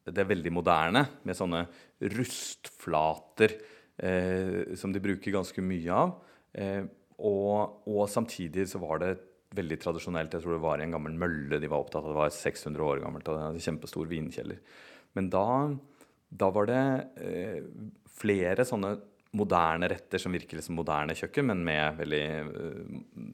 det 0.09 0.25
veldig 0.27 0.51
moderne, 0.53 1.05
med 1.23 1.37
sånne 1.37 1.65
rustflater 2.11 3.55
eh, 4.01 4.73
som 4.79 4.93
de 4.93 5.03
bruker 5.03 5.35
ganske 5.35 5.63
mye 5.65 6.01
av. 6.03 6.15
Eh, 6.53 6.83
og, 7.21 7.83
og 7.85 8.07
samtidig 8.09 8.67
så 8.71 8.81
var 8.81 9.03
det 9.03 9.11
veldig 9.55 9.77
tradisjonelt. 9.83 10.33
Jeg 10.33 10.45
tror 10.45 10.55
det 10.55 10.63
var 10.63 10.81
i 10.81 10.87
en 10.87 10.95
gammel 10.95 11.15
mølle 11.19 11.59
de 11.59 11.69
var 11.69 11.83
opptatt 11.83 12.05
av. 12.05 12.11
Det 12.13 12.19
var 12.21 12.33
600 12.35 12.87
år 12.87 13.03
gammelt 13.03 13.31
og 13.31 13.39
en 13.49 13.61
kjempestor 13.61 14.09
vinkjeller. 14.09 14.61
Men 15.17 15.27
da, 15.31 15.45
da 16.31 16.51
var 16.55 16.69
det 16.69 16.83
eh, 17.19 17.57
flere 18.21 18.65
sånne 18.67 18.95
moderne 19.37 19.87
retter 19.91 20.19
som 20.19 20.33
virker 20.35 20.59
som 20.63 20.75
moderne 20.79 21.15
kjøkken, 21.15 21.47
men 21.51 21.63
med 21.67 21.99
veldig 21.99 22.25
eh, 22.39 23.29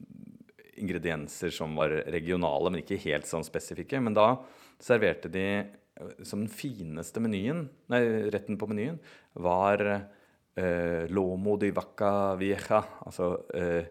ingredienser 0.78 1.54
som 1.54 1.74
var 1.78 1.94
regionale, 2.10 2.70
men 2.70 2.84
ikke 2.84 3.00
helt 3.06 3.26
sånn 3.30 3.46
spesifikke. 3.46 4.02
Men 4.02 4.14
da 4.18 4.30
serverte 4.82 5.30
de 5.30 5.46
eh, 5.54 6.22
som 6.26 6.42
den 6.42 6.50
fineste 6.50 7.22
menyen, 7.22 7.66
nei, 7.94 8.02
retten 8.34 8.58
på 8.58 8.70
menyen, 8.70 8.98
var 9.38 9.86
eh, 10.58 11.06
lomo 11.14 11.56
di 11.60 11.70
vacca 11.74 12.34
vieja, 12.40 12.82
altså 13.06 13.30
eh, 13.54 13.86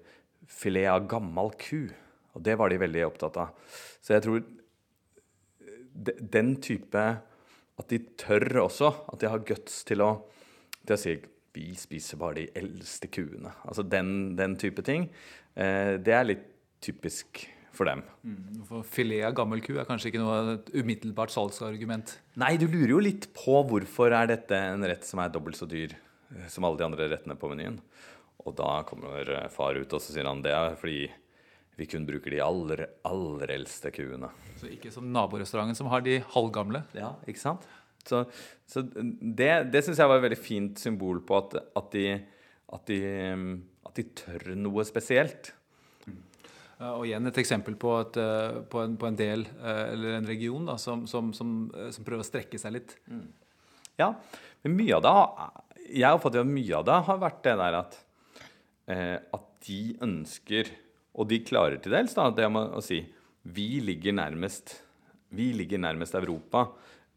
filet 0.47 0.91
av 0.91 1.07
gammel 1.09 1.53
ku. 1.59 1.87
Og 2.35 2.43
det 2.45 2.57
var 2.59 2.69
de 2.69 2.81
veldig 2.81 3.05
opptatt 3.07 3.39
av. 3.41 3.55
Så 4.03 4.17
jeg 4.17 4.25
tror 4.27 4.43
den 5.97 6.51
type 6.61 7.03
At 7.77 7.89
de 7.89 7.97
tør 8.17 8.63
også, 8.63 8.87
at 9.13 9.21
de 9.21 9.29
har 9.29 9.43
guts 9.45 9.83
til 9.85 10.01
å, 10.01 10.07
til 10.81 10.95
å 10.95 10.97
si 10.97 11.11
vi 11.53 11.75
spiser 11.77 12.17
bare 12.17 12.39
de 12.39 12.45
eldste 12.57 13.09
kuene. 13.13 13.51
Altså 13.69 13.85
den, 13.85 14.33
den 14.37 14.55
type 14.57 14.81
ting. 14.85 15.07
Eh, 15.53 15.97
det 16.01 16.15
er 16.17 16.25
litt 16.25 16.47
typisk 16.81 17.43
for 17.77 17.89
dem. 17.89 18.01
Mm, 18.25 18.63
for 18.65 18.85
Filet 18.87 19.25
av 19.27 19.35
gammel 19.37 19.61
ku 19.65 19.75
er 19.77 19.85
kanskje 19.87 20.11
ikke 20.11 20.23
noe 20.23 20.55
et 20.55 20.71
umiddelbart 20.73 21.33
salgsargument? 21.33 22.15
Nei, 22.41 22.55
du 22.57 22.65
lurer 22.65 22.95
jo 22.95 23.03
litt 23.03 23.29
på 23.37 23.61
hvorfor 23.69 24.15
er 24.17 24.31
dette 24.33 24.57
en 24.73 24.85
rett 24.89 25.05
som 25.05 25.21
er 25.21 25.33
dobbelt 25.33 25.59
så 25.59 25.69
dyr 25.69 25.93
eh, 25.93 26.06
som 26.51 26.67
alle 26.67 26.79
de 26.79 26.87
andre 26.87 27.09
rettene 27.13 27.37
på 27.39 27.49
menyen. 27.51 27.79
Og 28.45 28.55
da 28.57 28.81
kommer 28.87 29.47
far 29.53 29.77
ut 29.79 29.93
og 29.93 30.03
så 30.03 30.13
sier 30.13 30.27
han 30.29 30.43
det 30.45 30.53
er 30.55 30.77
fordi 30.79 31.07
vi 31.77 31.85
kun 31.85 32.07
bruker 32.07 32.33
de 32.33 32.41
aller, 32.41 32.85
aller 33.05 33.51
eldste 33.53 33.91
kuene. 33.93 34.31
Så 34.57 34.69
ikke 34.73 34.89
som 34.93 35.11
naborestauranten 35.13 35.77
som 35.77 35.89
har 35.91 36.01
de 36.05 36.17
halvgamle? 36.33 36.81
Ja, 36.97 37.13
ikke 37.29 37.43
sant? 37.43 37.67
Så, 38.07 38.23
så 38.65 38.81
det, 38.81 39.51
det 39.73 39.83
syns 39.85 39.99
jeg 39.99 40.09
var 40.09 40.17
et 40.17 40.25
veldig 40.25 40.39
fint 40.39 40.81
symbol 40.81 41.21
på 41.27 41.37
at, 41.37 41.53
at, 41.77 41.91
de, 41.93 42.15
at, 42.73 42.89
de, 42.89 42.99
at 43.85 43.99
de, 43.99 44.07
tør 44.23 44.47
noe 44.57 44.85
spesielt. 44.87 45.51
Og 46.77 47.07
igjen 47.07 47.29
et 47.29 47.39
eksempel 47.41 47.77
på, 47.77 47.93
eh, 48.21 48.57
på, 48.69 48.81
en, 48.85 48.97
på 49.01 49.09
en, 49.09 49.17
del 49.17 49.45
eh, 49.57 49.83
eller 49.93 50.19
en 50.19 50.27
region 50.29 50.67
da, 50.69 50.75
som, 50.81 51.07
som, 51.09 51.31
som, 51.33 51.55
eh, 51.73 51.89
som, 51.93 52.05
prøver 52.05 52.21
å 52.21 52.27
strekke 52.27 52.59
seg 52.61 52.75
litt. 52.75 52.93
Mm. 53.09 53.23
Ja, 53.97 54.11
men 54.61 54.77
mye 54.77 54.97
av 54.97 55.05
det 55.05 55.13
Jeg 55.87 56.17
oppfatter 56.17 56.43
at 56.43 56.49
mye 56.49 56.75
av 56.75 56.85
det 56.87 56.97
har 57.07 57.21
vært 57.21 57.39
det 57.45 57.55
der 57.59 57.77
at, 57.77 57.95
at 58.87 59.47
de 59.67 59.81
ønsker 60.03 60.69
og 61.17 61.29
de 61.31 61.39
klarer 61.45 61.79
til 61.81 61.95
dels 61.95 62.13
da, 62.17 62.29
det 62.29 62.47
å 62.47 62.83
si 62.83 63.01
vi 63.47 63.79
ligger 63.81 64.15
nærmest, 64.17 64.75
vi 65.33 65.49
ligger 65.55 65.81
nærmest 65.81 66.17
Europa. 66.19 66.67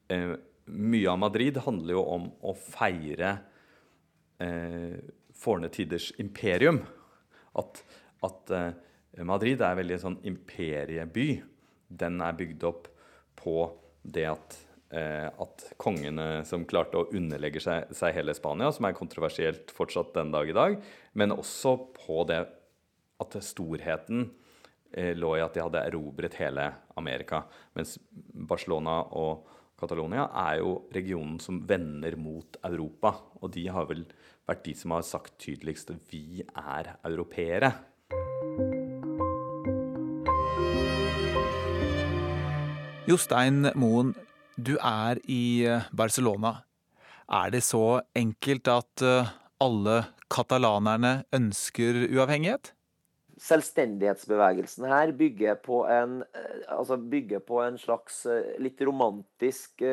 Eh, 0.08 0.36
mye 0.70 1.10
av 1.10 1.18
Madrid 1.20 1.58
handler 1.64 1.96
jo 1.96 2.04
om 2.14 2.28
å 2.46 2.54
feire 2.54 3.32
eh, 4.40 4.96
forne 5.36 5.68
tiders 5.74 6.10
imperium. 6.22 6.80
At, 7.58 7.82
at 8.24 8.54
eh, 8.54 8.70
Madrid 9.26 9.60
er 9.66 9.78
veldig 9.80 10.00
sånn 10.00 10.18
imperieby. 10.30 11.28
Den 11.90 12.22
er 12.24 12.38
bygd 12.38 12.66
opp 12.70 12.88
på 13.40 13.56
det 14.06 14.28
at, 14.30 14.56
eh, 14.56 14.69
at 14.90 15.62
kongene 15.78 16.40
som 16.48 16.64
klarte 16.66 16.98
å 16.98 17.08
underlegge 17.14 17.60
seg, 17.62 17.92
seg 17.94 18.16
hele 18.16 18.34
Spania, 18.34 18.72
som 18.74 18.88
er 18.88 18.96
kontroversielt 18.98 19.70
fortsatt 19.70 20.10
den 20.16 20.32
dag 20.34 20.50
i 20.50 20.56
dag, 20.56 20.74
men 21.14 21.36
også 21.36 21.76
på 21.94 22.24
det 22.26 22.40
at 23.20 23.36
storheten 23.44 24.30
eh, 24.92 25.12
lå 25.16 25.36
i 25.36 25.44
at 25.44 25.54
de 25.54 25.62
hadde 25.64 25.84
erobret 25.90 26.38
hele 26.40 26.66
Amerika. 26.98 27.44
Mens 27.76 27.96
Barcelona 28.10 29.00
og 29.18 29.46
Catalonia 29.80 30.26
er 30.36 30.60
jo 30.60 30.74
regionen 30.92 31.38
som 31.40 31.62
vender 31.68 32.16
mot 32.20 32.58
Europa. 32.66 33.14
Og 33.40 33.52
de 33.54 33.66
har 33.72 33.88
vel 33.88 34.04
vært 34.48 34.64
de 34.66 34.74
som 34.76 34.96
har 34.96 35.06
sagt 35.06 35.38
tydeligst 35.40 35.92
at 35.94 36.12
vi 36.12 36.42
er 36.44 36.94
europeere. 37.08 37.72
Jostein 43.08 43.72
Moen, 43.80 44.12
du 44.64 44.76
er 44.80 45.20
i 45.28 45.64
eh, 45.66 45.86
Barcelona. 45.96 46.60
Er 47.30 47.52
det 47.54 47.62
så 47.66 48.00
enkelt 48.16 48.68
at 48.68 49.04
eh, 49.06 49.30
alle 49.62 50.02
katalanerne 50.30 51.20
ønsker 51.36 52.06
uavhengighet? 52.10 52.72
Selvstendighetsbevegelsen 53.40 54.84
her 54.90 55.14
bygger 55.16 55.56
på 55.64 55.80
en, 55.88 56.20
eh, 56.36 56.60
altså 56.68 56.98
bygger 57.00 57.40
på 57.46 57.62
en 57.64 57.78
slags 57.80 58.26
litt 58.60 58.82
romantisk 58.84 59.84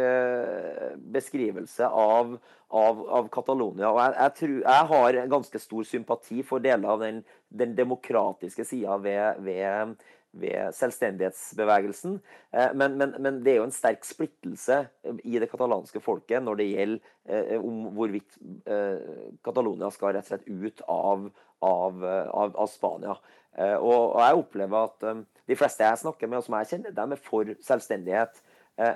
beskrivelse 0.98 1.88
av, 1.88 2.36
av, 2.68 3.06
av 3.22 3.32
Catalonia. 3.32 3.94
Og 3.94 4.02
jeg, 4.02 4.18
jeg, 4.18 4.36
tror, 4.42 4.60
jeg, 4.66 4.92
har 4.92 5.22
ganske 5.32 5.64
stor 5.64 5.88
sympati 5.88 6.44
for 6.44 6.64
deler 6.64 6.98
av 6.98 7.06
den, 7.06 7.24
den 7.48 7.78
demokratiske 7.78 8.68
sida 8.68 9.00
ved, 9.00 9.44
ved 9.48 9.96
ved 10.32 10.74
selvstendighetsbevegelsen. 10.76 12.20
Eh, 12.54 12.74
men, 12.76 12.98
men, 12.98 13.16
men, 13.20 13.40
det 13.46 13.54
er 13.54 13.60
jo 13.62 13.68
en 13.68 13.76
sterk 13.76 14.06
splittelse 14.06 14.84
i 15.24 15.40
det 15.42 15.50
katalanske 15.52 16.02
folket 16.04 16.44
når 16.44 16.62
det 16.62 16.68
gjelder 16.72 17.14
eh, 17.30 17.56
om 17.58 17.88
hvorvidt 17.98 18.38
eh, 18.70 19.32
Catalonia 19.46 19.92
skal 19.94 20.16
rett 20.16 20.28
og 20.28 20.34
slett 20.34 20.48
ut 20.48 20.84
av, 20.88 21.30
av, 21.66 22.06
av, 22.06 22.54
av 22.56 22.72
Spania. 22.72 23.18
Og, 23.58 23.90
og, 23.90 24.20
jeg 24.22 24.38
opplever 24.38 24.84
at 24.86 25.06
de 25.50 25.56
fleste 25.58 25.82
jeg 25.82 25.98
snakker 26.04 26.30
med, 26.30 26.38
og 26.38 26.46
som 26.46 26.56
jeg 26.60 26.68
kjenner, 26.70 26.94
de 26.94 27.16
er 27.16 27.22
for 27.26 27.50
selvstendighet. 27.66 28.36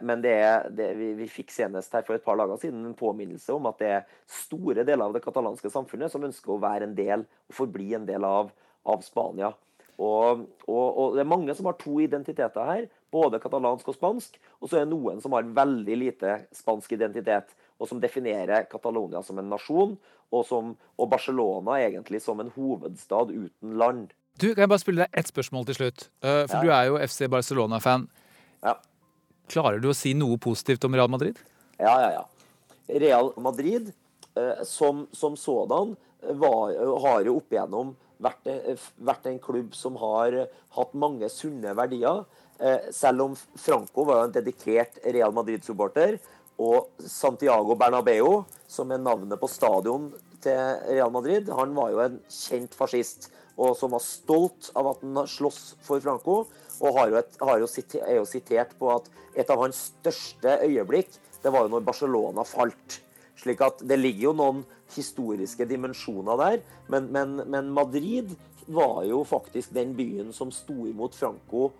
Men 0.06 0.22
det 0.22 0.36
er, 0.38 0.68
det, 0.70 0.92
vi, 1.00 1.08
vi, 1.18 1.26
fikk 1.34 1.50
senest 1.50 1.96
her 1.98 2.04
for 2.06 2.14
et 2.14 2.22
par 2.22 2.38
dager 2.38 2.60
siden 2.62 2.84
en 2.86 2.94
påminnelse 2.94 3.56
om 3.56 3.66
at 3.72 3.82
det 3.82 3.90
er 3.90 4.12
store 4.30 4.86
deler 4.86 5.08
av 5.08 5.16
det 5.16 5.24
katalanske 5.26 5.72
samfunnet 5.74 6.14
som 6.14 6.28
ønsker 6.28 6.54
å 6.54 6.60
være 6.62 6.86
en 6.86 6.94
del 6.94 7.26
og 7.26 7.58
forbli 7.58 7.90
en 7.98 8.06
del 8.06 8.28
av, 8.28 8.54
av 8.86 9.02
Spania. 9.02 9.50
Og, 10.02 10.46
og, 10.66 10.86
og, 10.98 11.16
det 11.16 11.22
er 11.22 11.30
mange 11.30 11.54
som 11.54 11.68
har 11.70 11.78
to 11.78 12.00
identiteter 12.02 12.66
her, 12.66 12.88
både 13.14 13.40
katalansk 13.44 13.92
og 13.92 13.98
spansk. 13.98 14.40
Og 14.60 14.70
så 14.70 14.80
er 14.80 14.86
det 14.86 14.94
noen 14.96 15.22
som 15.22 15.36
har 15.38 15.50
veldig 15.58 15.98
lite 16.00 16.38
spansk 16.58 16.96
identitet, 16.98 17.54
og 17.78 17.90
som 17.90 18.02
definerer 18.02 18.66
Catalonia 18.72 19.22
som 19.26 19.38
en 19.42 19.52
nasjon, 19.52 19.94
og, 20.32 20.42
som, 20.48 20.74
og 20.98 21.12
Barcelona 21.12 21.78
egentlig 21.84 22.22
som 22.24 22.42
en 22.42 22.50
hovedstad 22.56 23.34
uten 23.34 23.78
land. 23.78 24.10
Du, 24.40 24.48
Kan 24.56 24.64
jeg 24.64 24.72
bare 24.72 24.82
spille 24.82 25.06
deg 25.06 25.20
ett 25.22 25.30
spørsmål 25.30 25.68
til 25.70 25.78
slutt? 25.78 26.08
Uh, 26.24 26.48
for 26.50 26.58
ja. 26.58 26.62
du 26.64 26.74
er 26.74 26.86
jo 26.90 27.00
FC 27.04 27.28
Barcelona-fan. 27.30 28.08
Ja. 28.64 28.78
Klarer 29.52 29.82
du 29.84 29.90
å 29.92 29.98
si 29.98 30.16
noe 30.18 30.40
positivt 30.42 30.88
om 30.88 30.96
Real 30.96 31.12
Madrid? 31.12 31.42
Ja, 31.82 31.98
ja, 32.00 32.14
ja. 32.16 32.24
Real 33.02 33.34
Madrid 33.44 33.92
uh, 34.40 34.64
som, 34.66 35.06
som 35.14 35.36
sådan 35.38 35.94
var, 36.40 36.74
har 37.06 37.28
jo 37.28 37.38
opp 37.42 37.54
igjennom 37.54 37.94
vært, 38.22 38.48
eh, 38.48 38.86
vært, 38.98 39.28
en 39.28 39.40
klubb 39.40 39.76
som 39.78 39.98
har 40.02 40.34
eh, 40.34 40.62
hatt 40.78 40.94
mange 40.94 41.30
sunne 41.30 41.74
verdier. 41.78 42.24
Eh, 42.60 42.92
selv 42.94 43.26
om 43.26 43.36
Franco 43.36 44.06
var 44.06 44.26
en 44.26 44.36
dedikert 44.36 45.02
Real 45.06 45.34
Madrid-supporter. 45.36 46.20
Og 46.62 46.92
Santiago 47.10 47.76
Bernabeu, 47.76 48.44
som 48.70 48.92
er 48.92 49.02
navnet 49.02 49.40
på 49.42 49.50
stadion 49.50 50.12
til 50.44 50.60
Real 50.92 51.14
Madrid, 51.14 51.50
han 51.50 51.74
var 51.74 51.94
jo 51.94 52.02
en 52.04 52.20
kjent 52.30 52.76
fascist. 52.78 53.32
Og 53.58 53.74
som 53.78 53.94
var 53.94 54.04
stolt 54.06 54.70
av 54.78 54.94
at 54.94 55.02
han 55.02 55.24
sloss 55.30 55.76
for 55.82 56.02
Franco. 56.04 56.44
Og 56.82 57.00
jo 57.10 57.18
et, 57.20 57.38
jo 57.42 57.70
sitert, 57.70 58.04
er 58.08 58.20
jo 58.20 58.30
sitert 58.30 58.78
på 58.80 58.90
at 58.94 59.10
et 59.38 59.50
av 59.50 59.62
hans 59.62 59.88
største 59.92 60.60
øyeblikk, 60.66 61.10
det 61.42 61.50
var 61.54 61.66
jo 61.66 61.74
når 61.74 61.86
Barcelona 61.86 62.46
falt. 62.46 63.02
Slik 63.42 63.62
at 63.66 63.82
det 63.88 63.98
ligger 63.98 64.30
jo 64.30 64.34
noen 64.38 64.64
historiske 64.94 65.66
dimensjoner 65.70 66.38
der. 66.42 66.60
Men, 66.92 67.10
men, 67.14 67.40
men, 67.50 67.72
Madrid 67.74 68.36
var 68.68 69.02
jo 69.08 69.24
faktisk 69.26 69.74
den 69.74 69.96
byen 69.98 70.30
som 70.36 70.52
sto 70.54 70.86
imot 70.88 71.18
Franco 71.18 71.72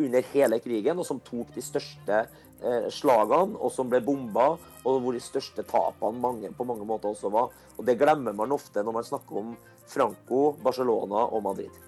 under 0.00 0.24
hele 0.32 0.58
krigen, 0.64 0.98
og 0.98 1.06
som 1.06 1.20
tok 1.22 1.52
de 1.54 1.62
største 1.62 2.24
eh, 2.24 2.88
slagene, 2.92 3.58
og 3.60 3.70
som 3.72 3.90
ble 3.92 4.00
bomba, 4.02 4.54
og 4.82 5.00
hvor 5.04 5.14
de 5.14 5.22
største 5.22 5.62
tapene 5.68 6.20
mange, 6.20 6.50
på 6.56 6.66
mange 6.66 6.86
måter 6.88 7.12
også 7.12 7.30
var. 7.32 7.52
Og 7.76 7.84
Det 7.86 7.98
glemmer 8.00 8.34
man 8.34 8.54
ofte 8.56 8.82
når 8.82 8.98
man 8.98 9.06
snakker 9.06 9.42
om 9.42 9.56
Franco, 9.86 10.54
Barcelona 10.64 11.28
og 11.28 11.44
Madrid. 11.44 11.82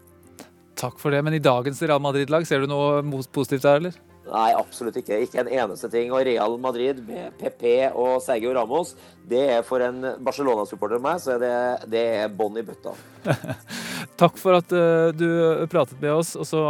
Takk 0.76 1.00
for 1.00 1.10
det, 1.10 1.22
men 1.24 1.34
i 1.34 1.40
dagens 1.40 1.80
Real 1.82 2.02
Madrid-lag, 2.04 2.44
ser 2.46 2.62
du 2.62 2.68
noe 2.68 3.00
positivt 3.32 3.64
der, 3.64 3.80
eller? 3.80 3.96
Nei, 4.26 4.50
absolutt 4.58 4.96
ikke. 4.98 5.20
Ikke 5.22 5.42
en 5.42 5.50
eneste 5.50 5.90
ting. 5.92 6.10
Og 6.14 6.24
Real 6.26 6.56
Madrid 6.60 6.98
med 7.06 7.36
PP 7.40 7.92
og 7.92 8.18
Sergio 8.24 8.54
Ramos, 8.56 8.94
det 9.26 9.42
er 9.56 9.62
for 9.66 9.82
en 9.82 10.02
Barcelona-supporter 10.22 11.02
meg, 11.02 11.20
så 11.22 11.34
er 11.34 11.42
det, 11.42 11.54
det 11.92 12.02
er 12.20 12.34
bånn 12.34 12.58
i 12.58 12.64
bøtta. 12.66 12.94
Takk 14.20 14.38
for 14.38 14.58
at 14.58 14.70
uh, 14.74 15.10
du 15.14 15.26
pratet 15.70 15.98
med 16.02 16.14
oss. 16.14 16.34
Og 16.38 16.46
så 16.48 16.62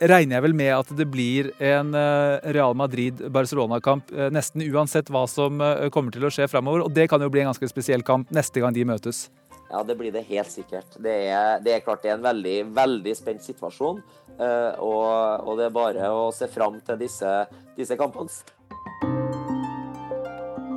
regner 0.00 0.38
jeg 0.38 0.46
vel 0.48 0.58
med 0.58 0.72
at 0.76 0.92
det 0.98 1.08
blir 1.10 1.52
en 1.62 1.94
uh, 1.94 2.38
Real 2.56 2.76
Madrid-Barcelona-kamp 2.78 4.14
nesten 4.34 4.66
uansett 4.66 5.10
hva 5.12 5.26
som 5.30 5.62
kommer 5.94 6.14
til 6.14 6.26
å 6.26 6.32
skje 6.32 6.50
framover. 6.50 6.86
Og 6.86 6.94
det 6.94 7.08
kan 7.10 7.22
jo 7.22 7.30
bli 7.32 7.44
en 7.44 7.52
ganske 7.52 7.70
spesiell 7.70 8.06
kamp 8.06 8.30
neste 8.34 8.62
gang 8.62 8.74
de 8.74 8.86
møtes. 8.88 9.26
Ja, 9.70 9.82
det 9.82 9.96
blir 9.98 10.12
det 10.14 10.26
helt 10.28 10.50
sikkert. 10.52 10.98
Det 11.02 11.14
er, 11.30 11.62
det 11.62 11.74
er 11.74 11.82
klart 11.84 12.04
det 12.04 12.12
er 12.12 12.18
en 12.18 12.26
veldig, 12.26 12.56
veldig 12.76 13.14
spent 13.18 13.42
situasjon. 13.46 14.02
Uh, 14.36 14.72
og, 14.84 15.46
og, 15.46 15.52
det 15.58 15.66
er 15.66 15.74
bare 15.74 16.10
å 16.12 16.28
se 16.34 16.48
fram 16.52 16.78
til 16.86 17.00
disse, 17.00 17.32
disse 17.78 17.96
kampene. 17.98 18.30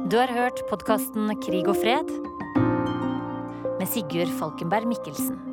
Du 0.10 0.18
har 0.18 0.32
hørt 0.34 0.64
podkasten 0.72 1.36
Krig 1.44 1.70
og 1.70 1.78
fred 1.78 2.10
med 3.80 3.88
Sigurd 3.92 4.32
Falkenberg 4.40 4.90
Mikkelsen. 4.90 5.49